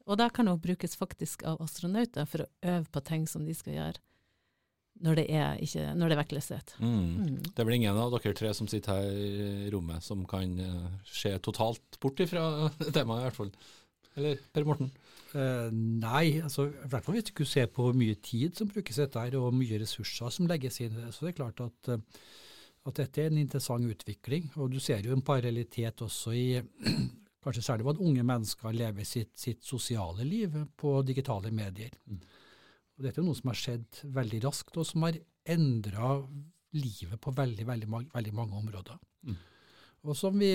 og 0.06 0.18
det 0.20 0.32
kan 0.36 0.50
òg 0.52 0.60
brukes 0.64 0.96
faktisk 0.98 1.46
av 1.48 1.62
astronauter 1.64 2.28
for 2.28 2.44
å 2.44 2.50
øve 2.74 2.86
på 2.92 3.04
ting 3.08 3.24
som 3.30 3.46
de 3.48 3.56
skal 3.56 3.78
gjøre 3.78 4.04
når 5.04 5.18
det 5.18 5.24
er, 5.28 5.58
ikke, 5.60 5.82
når 5.92 6.08
det 6.08 6.14
er 6.14 6.20
vektløshet. 6.22 6.70
Mm. 6.80 7.00
Mm. 7.20 7.32
Det 7.44 7.60
er 7.60 7.66
vel 7.68 7.76
ingen 7.76 7.98
av 8.00 8.14
dere 8.14 8.36
tre 8.38 8.52
som 8.56 8.68
sitter 8.70 8.96
her 8.96 9.18
i 9.66 9.72
rommet 9.72 10.04
som 10.04 10.22
kan 10.28 10.54
eh, 10.62 10.94
se 11.04 11.34
totalt 11.44 11.98
bort 12.00 12.22
ifra 12.24 12.46
temaet, 12.96 13.20
i 13.20 13.26
hvert 13.26 13.36
fall. 13.36 13.52
Eller 14.16 14.40
Per 14.56 14.64
Morten? 14.64 14.88
Uh, 15.34 15.68
nei, 15.72 16.38
altså, 16.40 16.70
i 16.70 16.88
hvert 16.88 17.04
fall 17.04 17.18
hvis 17.18 17.26
du 17.28 17.34
ikke 17.34 17.48
ser 17.48 17.68
på 17.68 17.84
hvor 17.84 17.96
mye 17.98 18.16
tid 18.24 18.56
som 18.56 18.70
brukes 18.70 18.96
i 18.96 19.04
dette, 19.04 19.26
og 19.36 19.52
mye 19.52 19.80
ressurser 19.82 20.32
som 20.32 20.48
legges 20.48 20.80
inn. 20.80 20.96
Så 21.12 21.26
det 21.26 21.34
er 21.34 21.40
klart 21.42 21.60
at, 21.60 21.92
eh, 21.92 22.22
at 22.87 22.99
dette 23.01 23.22
er 23.22 23.31
en 23.31 23.40
interessant 23.40 23.87
utvikling. 23.90 24.49
Og 24.57 24.70
du 24.72 24.81
ser 24.83 25.05
jo 25.05 25.14
en 25.14 25.25
parallellitet 25.27 26.03
også 26.07 26.35
i 26.37 26.49
kanskje 27.44 27.62
særlig 27.62 27.87
hvordan 27.87 28.09
unge 28.11 28.27
mennesker 28.27 28.75
lever 28.75 29.07
sitt, 29.07 29.33
sitt 29.38 29.64
sosiale 29.64 30.27
liv 30.27 30.55
på 30.79 30.99
digitale 31.07 31.53
medier. 31.55 31.94
Mm. 32.07 32.20
Og 32.96 33.05
Dette 33.05 33.20
er 33.20 33.27
noe 33.27 33.37
som 33.38 33.53
har 33.53 33.61
skjedd 33.61 34.03
veldig 34.16 34.40
raskt, 34.46 34.77
og 34.81 34.88
som 34.88 35.05
har 35.07 35.18
endra 35.46 36.16
livet 36.77 37.20
på 37.22 37.33
veldig, 37.37 37.66
veldig, 37.68 37.88
veldig 38.14 38.35
mange 38.35 38.59
områder. 38.59 38.99
Mm. 39.29 39.38
Og 40.07 40.16
som 40.16 40.38
vi 40.38 40.53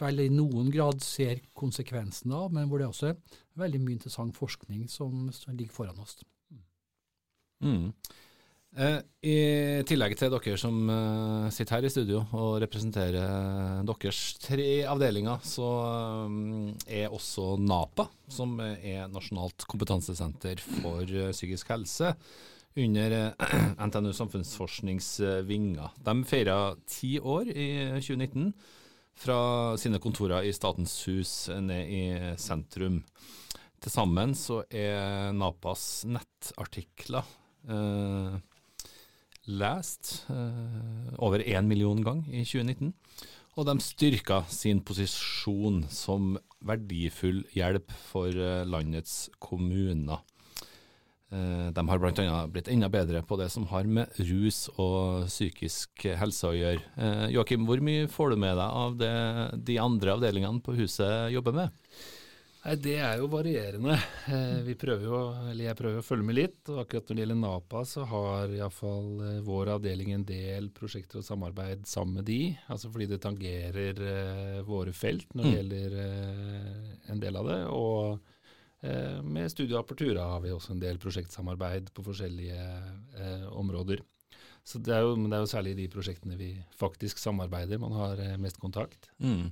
vel 0.00 0.22
i 0.24 0.30
noen 0.32 0.70
grad 0.72 1.02
ser 1.04 1.42
konsekvensen 1.56 2.32
av, 2.32 2.48
men 2.54 2.68
hvor 2.70 2.80
det 2.80 2.88
også 2.88 3.10
er 3.10 3.40
veldig 3.60 3.80
mye 3.82 3.98
interessant 3.98 4.36
forskning 4.36 4.86
som, 4.88 5.28
som 5.34 5.56
ligger 5.56 5.74
foran 5.74 6.00
oss. 6.00 6.16
Mm. 7.60 7.90
Eh, 8.78 9.00
I 9.26 9.38
tillegg 9.82 10.12
til 10.14 10.30
dere 10.30 10.58
som 10.60 10.76
eh, 10.94 11.46
sitter 11.50 11.74
her 11.74 11.86
i 11.88 11.90
studio 11.90 12.20
og 12.38 12.60
representerer 12.62 13.80
deres 13.88 14.20
tre 14.38 14.68
avdelinger, 14.86 15.40
så 15.42 15.70
eh, 16.86 17.00
er 17.02 17.10
også 17.10 17.56
NAPA, 17.58 18.06
som 18.30 18.54
er 18.62 19.08
Nasjonalt 19.10 19.66
kompetansesenter 19.66 20.62
for 20.62 21.02
eh, 21.02 21.32
psykisk 21.34 21.72
helse, 21.74 22.12
under 22.78 23.16
eh, 23.18 23.56
NTNU 23.88 24.12
samfunnsforskningsvinga. 24.14 25.88
eh. 25.90 26.04
De 26.06 26.14
feira 26.30 26.58
ti 26.86 27.16
år 27.18 27.50
i 27.50 27.70
2019 27.98 28.52
fra 29.20 29.40
sine 29.82 29.98
kontorer 30.00 30.46
i 30.46 30.54
Statens 30.54 30.94
hus 31.10 31.32
ned 31.58 31.90
i 31.90 32.04
sentrum. 32.40 33.02
Til 33.82 33.92
sammen 33.92 34.36
så 34.38 34.62
er 34.70 35.34
NAPAs 35.34 36.04
nettartikler 36.06 37.26
eh, 37.66 38.38
lest 39.50 40.24
eh, 40.30 41.12
over 41.18 41.42
én 41.42 41.68
million 41.68 42.02
gang 42.04 42.24
i 42.30 42.44
2019. 42.44 42.94
Og 43.58 43.66
de 43.66 43.76
styrka 43.82 44.44
sin 44.48 44.80
posisjon 44.86 45.82
som 45.90 46.36
verdifull 46.64 47.42
hjelp 47.56 47.90
for 48.10 48.30
eh, 48.30 48.66
landets 48.68 49.28
kommuner. 49.42 50.22
Eh, 51.30 51.66
de 51.74 51.84
har 51.86 52.00
bl.a. 52.02 52.38
blitt 52.50 52.70
enda 52.72 52.88
bedre 52.90 53.22
på 53.26 53.38
det 53.38 53.50
som 53.54 53.66
har 53.70 53.86
med 53.86 54.16
rus 54.18 54.64
og 54.76 55.28
psykisk 55.28 56.06
helse 56.18 56.48
å 56.48 56.56
gjøre. 56.56 56.82
Eh, 56.98 57.26
Joakim, 57.36 57.66
hvor 57.68 57.82
mye 57.84 58.08
får 58.10 58.34
du 58.34 58.40
med 58.42 58.56
deg 58.58 58.78
av 58.84 58.96
det 58.98 59.12
de 59.68 59.78
andre 59.82 60.16
avdelingene 60.16 60.62
på 60.64 60.74
huset 60.78 61.30
jobber 61.34 61.54
med? 61.62 61.84
Nei, 62.60 62.74
Det 62.76 62.96
er 63.00 63.16
jo 63.22 63.28
varierende. 63.32 63.94
Eh, 64.28 64.58
vi 64.66 64.74
prøver 64.76 65.04
jo, 65.06 65.20
eller 65.48 65.64
Jeg 65.70 65.76
prøver 65.78 66.02
å 66.02 66.04
følge 66.04 66.26
med 66.28 66.36
litt. 66.36 66.58
og 66.68 66.82
Akkurat 66.82 67.08
når 67.08 67.16
det 67.16 67.22
gjelder 67.24 67.38
NAPA, 67.40 67.80
så 67.88 68.04
har 68.10 68.52
iallfall 68.52 69.08
eh, 69.24 69.38
vår 69.46 69.70
avdeling 69.78 70.12
en 70.12 70.26
del 70.28 70.68
prosjekter 70.76 71.22
og 71.22 71.24
samarbeid 71.24 71.86
sammen 71.88 72.20
med 72.20 72.28
de. 72.28 72.56
altså 72.68 72.90
Fordi 72.92 73.06
det 73.08 73.20
tangerer 73.24 74.02
eh, 74.04 74.60
våre 74.68 74.92
felt 74.92 75.32
når 75.34 75.42
det 75.44 75.50
Mm. 75.50 75.56
gjelder 75.56 75.96
en 77.14 77.20
del 77.24 77.36
av 77.40 77.48
det. 77.48 77.58
Og 77.72 78.20
eh, 78.84 79.22
med 79.24 79.50
Studio 79.50 79.78
Apertura 79.80 80.28
har 80.34 80.40
vi 80.44 80.52
også 80.52 80.72
en 80.76 80.80
del 80.84 80.98
prosjektsamarbeid 81.00 81.88
på 81.96 82.04
forskjellige 82.04 82.60
områder. 83.56 84.04
Så 84.64 84.78
det 84.84 84.92
er, 84.92 85.00
jo, 85.00 85.16
men 85.16 85.30
det 85.32 85.38
er 85.38 85.46
jo 85.46 85.48
særlig 85.56 85.76
de 85.78 85.88
prosjektene 85.88 86.36
vi 86.36 86.50
faktisk 86.78 87.18
samarbeider 87.18 87.80
man 87.80 87.92
har 87.96 88.20
mest 88.38 88.60
kontakt. 88.60 89.08
Mm. 89.18 89.48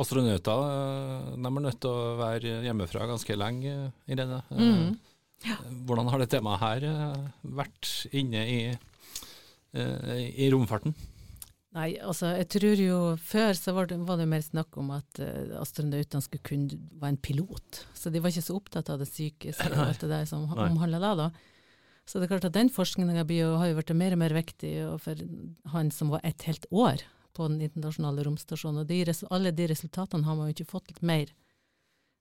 Astronauter 0.00 0.62
eh, 0.66 1.32
de 1.38 1.50
er 1.50 1.64
nødt 1.68 1.80
til 1.82 1.90
å 1.92 2.14
være 2.18 2.54
hjemmefra 2.66 3.06
ganske 3.10 3.36
lenge, 3.38 3.74
Irene. 4.10 4.42
Eh, 4.50 4.62
Mm. 4.64 4.94
Hvordan 5.84 6.08
har 6.08 6.22
det 6.22 6.30
temaet 6.32 6.62
her 6.62 6.84
eh, 6.88 7.24
vært 7.58 7.88
inne 8.16 8.44
i, 8.48 8.60
eh, 9.76 10.20
i 10.40 10.48
romfarten? 10.54 10.94
Nei, 11.74 11.96
altså 11.98 12.30
jeg 12.38 12.46
tror 12.54 12.80
jo 12.80 12.98
før 13.18 13.56
så 13.58 13.74
var 13.74 13.88
det, 13.90 13.98
var 14.06 14.20
det 14.20 14.28
mer 14.30 14.44
snakk 14.46 14.76
om 14.78 14.92
at 14.94 15.18
uh, 15.18 15.56
astronautene 15.58 16.22
skulle 16.22 16.46
kunne 16.46 16.78
være 17.02 17.16
en 17.16 17.18
pilot. 17.18 17.80
Så 17.98 18.12
de 18.14 18.22
var 18.22 18.30
ikke 18.30 18.44
så 18.46 18.54
opptatt 18.54 18.92
av 18.94 19.00
det 19.02 19.08
psykiske 19.10 19.66
og 19.72 19.80
alt 19.88 20.04
det 20.04 20.10
der 20.12 20.28
som 20.30 20.44
Nei. 20.54 20.68
omhandler 20.68 21.02
det. 21.02 21.10
da. 21.18 21.26
Så 22.06 22.20
det 22.22 22.28
er 22.28 22.32
klart 22.36 22.46
at 22.46 22.54
den 22.54 22.70
forskninga 22.70 23.24
har 23.26 23.66
jo 23.66 23.74
blitt 23.80 23.90
mer 23.98 24.14
og 24.14 24.22
mer 24.22 24.36
viktig 24.38 24.72
for 25.02 25.18
han 25.74 25.90
som 25.90 26.14
var 26.14 26.22
et 26.22 26.46
helt 26.46 26.70
år 26.70 27.02
på 27.34 27.48
den 27.50 27.60
internasjonale 27.66 28.24
romstasjonen. 28.26 28.86
De, 28.86 29.00
alle 29.30 29.52
de 29.52 29.66
resultatene 29.70 30.26
har 30.26 30.38
man 30.38 30.48
jo 30.48 30.56
ikke 30.56 30.72
fått 30.76 31.02
mer 31.02 31.32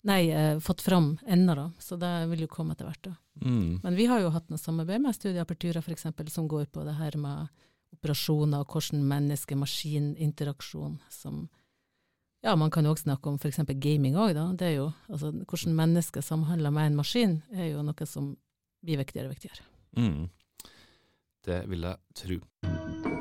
Nei, 0.03 0.31
eh, 0.35 0.59
fått 0.59 0.81
fram 0.81 1.17
ennå, 1.27 1.55
da. 1.55 1.71
Så 1.79 1.95
det 1.95 2.25
vil 2.27 2.41
jo 2.43 2.47
komme 2.51 2.73
etter 2.75 2.89
hvert. 2.89 3.03
da. 3.03 3.15
Mm. 3.41 3.79
Men 3.83 3.95
vi 3.95 4.05
har 4.05 4.19
jo 4.19 4.33
hatt 4.35 4.49
noe 4.51 4.59
samarbeid 4.59 4.99
med 5.01 5.15
Studieapertura 5.15 5.79
f.eks., 5.79 6.03
som 6.27 6.47
går 6.47 6.65
på 6.65 6.83
det 6.83 6.97
her 6.97 7.15
med 7.15 7.47
operasjoner 7.95 8.65
og 8.65 8.67
hvordan 8.73 9.03
menneske-maskin-interaksjon 9.07 10.99
som 11.09 11.49
Ja, 12.43 12.57
man 12.59 12.71
kan 12.71 12.83
jo 12.83 12.91
også 12.91 13.07
snakke 13.07 13.29
om 13.29 13.37
f.eks. 13.39 13.61
gaming 13.79 14.17
òg, 14.19 14.33
da. 14.35 14.49
Det 14.51 14.67
er 14.67 14.75
jo, 14.81 14.91
altså, 15.07 15.31
hvordan 15.31 15.77
mennesker 15.79 16.21
samhandler 16.21 16.75
med 16.75 16.89
en 16.89 16.99
maskin, 16.99 17.41
er 17.55 17.71
jo 17.71 17.85
noe 17.87 18.05
som 18.05 18.33
blir 18.83 18.99
viktigere 18.99 19.31
og 19.31 19.37
viktigere. 19.37 19.63
Mm. 19.95 20.27
Det 21.47 21.63
vil 21.71 21.87
jeg 21.87 21.97
tro. 22.19 23.12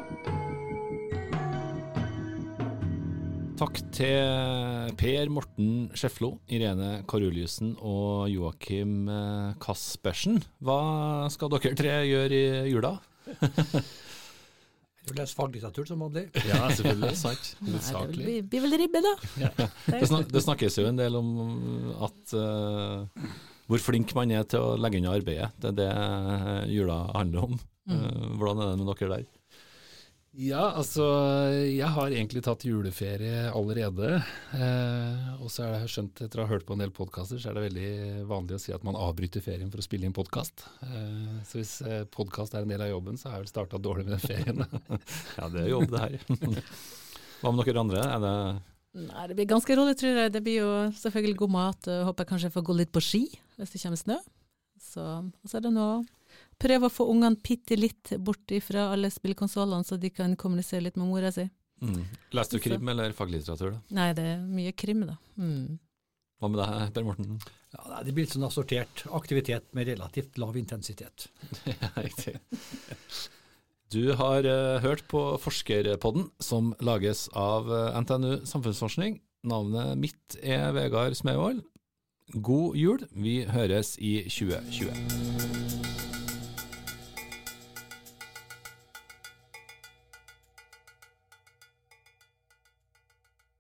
Takk 3.63 3.79
til 3.95 4.89
Per 4.99 5.29
Morten 5.31 5.85
Skjeflo, 5.95 6.33
Irene 6.51 7.05
Karuliussen 7.07 7.77
og 7.79 8.25
Joakim 8.27 9.05
eh, 9.07 9.53
Kaspersen. 9.63 10.41
Hva 10.67 11.29
skal 11.31 11.53
dere 11.53 11.71
tre 11.79 11.93
gjøre 12.09 12.41
i 12.41 12.73
jula? 12.73 12.97
Du 15.03 15.13
leser 15.19 15.35
faglitteratur 15.35 15.87
som 15.87 16.03
vanlig. 16.03 16.25
Ja, 16.51 16.65
selvfølgelig. 16.75 17.15
Sant? 17.23 17.53
Nei, 17.63 18.41
det 18.43 18.51
blir, 18.51 18.65
vel 18.65 18.77
ribbe, 18.83 19.03
da. 19.03 19.15
Det, 19.87 20.03
snak, 20.11 20.27
det 20.31 20.43
snakkes 20.43 20.79
jo 20.79 20.89
en 20.91 20.99
del 20.99 21.19
om 21.19 21.31
at 22.07 22.35
uh, 22.39 23.31
hvor 23.71 23.83
flink 23.83 24.15
man 24.19 24.35
er 24.35 24.47
til 24.47 24.63
å 24.63 24.77
legge 24.79 24.99
unna 25.03 25.15
arbeidet. 25.15 25.53
Det 25.63 25.71
er 25.71 25.79
det 25.85 26.73
jula 26.75 26.99
handler 27.15 27.47
om. 27.47 27.59
Mm. 27.87 27.95
Eh, 27.99 28.27
hvordan 28.39 28.63
er 28.63 28.73
det 28.73 28.83
med 28.83 28.91
dere 28.91 29.21
der? 29.21 29.31
Ja, 30.33 30.71
altså 30.81 31.05
jeg 31.69 31.89
har 31.93 32.09
egentlig 32.09 32.41
tatt 32.47 32.63
juleferie 32.65 33.51
allerede. 33.53 34.15
Eh, 34.57 35.27
og 35.37 35.51
så 35.53 35.67
er 35.67 35.75
det 35.75 35.91
skjønt, 35.93 36.23
etter 36.25 36.41
å 36.41 36.47
ha 36.47 36.53
hørt 36.55 36.65
på 36.65 36.73
en 36.73 36.81
del 36.81 36.93
podkaster, 36.95 37.37
så 37.37 37.51
er 37.51 37.59
det 37.59 37.65
veldig 37.67 37.91
vanlig 38.31 38.57
å 38.57 38.63
si 38.63 38.73
at 38.73 38.87
man 38.87 38.97
avbryter 38.97 39.45
ferien 39.45 39.69
for 39.69 39.83
å 39.83 39.85
spille 39.85 40.09
inn 40.09 40.17
podkast. 40.17 40.65
Eh, 40.89 41.35
så 41.45 41.61
hvis 41.61 41.75
eh, 41.85 42.07
podkast 42.09 42.57
er 42.57 42.65
en 42.65 42.73
del 42.73 42.85
av 42.87 42.89
jobben, 42.95 43.21
så 43.21 43.29
har 43.29 43.37
jeg 43.37 43.45
vel 43.45 43.53
starta 43.53 43.83
dårlig 43.83 44.07
med 44.09 44.17
den 44.17 44.25
ferien. 44.25 44.65
Ja, 45.37 45.51
det 45.53 45.67
er 45.67 45.69
jobb, 45.69 45.93
det 45.93 46.01
her. 46.01 46.17
Hva 47.43 47.53
med 47.53 47.69
dere 47.69 47.85
andre? 47.85 48.07
Er 48.07 48.25
det 48.25 48.35
Nei, 49.03 49.27
det 49.29 49.37
blir 49.37 49.49
ganske 49.53 49.77
rolig, 49.77 49.95
tror 50.01 50.19
jeg. 50.21 50.33
Det 50.33 50.43
blir 50.45 50.59
jo 50.63 50.73
selvfølgelig 51.01 51.39
god 51.45 51.53
mat. 51.59 51.87
og 51.89 52.09
Håper 52.09 52.25
jeg 52.25 52.33
kanskje 52.33 52.49
jeg 52.49 52.57
får 52.57 52.67
gå 52.69 52.75
litt 52.77 52.93
på 52.93 53.05
ski 53.05 53.23
hvis 53.57 53.73
det 53.73 53.81
kommer 53.85 54.01
snø. 54.01 54.19
Så, 54.81 55.07
og 55.29 55.49
så 55.49 55.61
er 55.61 55.65
det 55.65 55.73
nå 55.77 55.87
prøve 56.63 56.89
å 56.89 56.93
få 56.93 57.09
ungene 57.11 57.41
bitte 57.43 57.77
litt 57.79 58.15
bort 58.23 58.55
fra 58.65 58.91
alle 58.95 59.11
spillkonsollene, 59.13 59.87
så 59.87 59.99
de 60.01 60.13
kan 60.15 60.37
kommunisere 60.39 60.87
litt 60.87 61.01
med 61.01 61.11
mora 61.11 61.33
si. 61.35 61.49
mm. 61.83 62.03
Leste 62.39 62.59
du 62.59 62.65
krim 62.65 62.89
eller 62.89 63.17
faglitteratur? 63.17 63.75
da? 63.75 63.83
Nei, 63.99 64.13
det 64.19 64.29
er 64.35 64.45
mye 64.47 64.73
krim, 64.73 65.05
da. 65.09 65.19
Mm. 65.37 65.81
Hva 66.43 66.51
med 66.51 66.59
deg, 66.59 66.89
Per 66.95 67.05
Morten? 67.07 67.37
Ja, 67.73 68.01
det 68.05 68.13
blir 68.13 68.27
litt 68.27 68.35
sånn 68.35 68.49
assortert 68.49 69.05
aktivitet 69.15 69.69
med 69.77 69.87
relativt 69.89 70.41
lav 70.43 70.57
intensitet. 70.59 71.29
Riktig. 72.07 72.35
Du 73.93 74.15
har 74.17 74.47
uh, 74.49 74.81
hørt 74.83 75.05
på 75.13 75.21
Forskerpodden, 75.39 76.31
som 76.41 76.73
lages 76.81 77.27
av 77.37 77.69
eh, 77.69 77.99
NTNU 78.01 78.47
Samfunnsforskning. 78.49 79.19
Navnet 79.45 79.99
mitt 80.01 80.39
er 80.41 80.73
Vegard 80.73 81.19
Smevold. 81.19 81.61
God 82.33 82.79
jul. 82.81 83.05
Vi 83.13 83.43
høres 83.53 83.99
i 84.01 84.23
2020. 84.33 86.02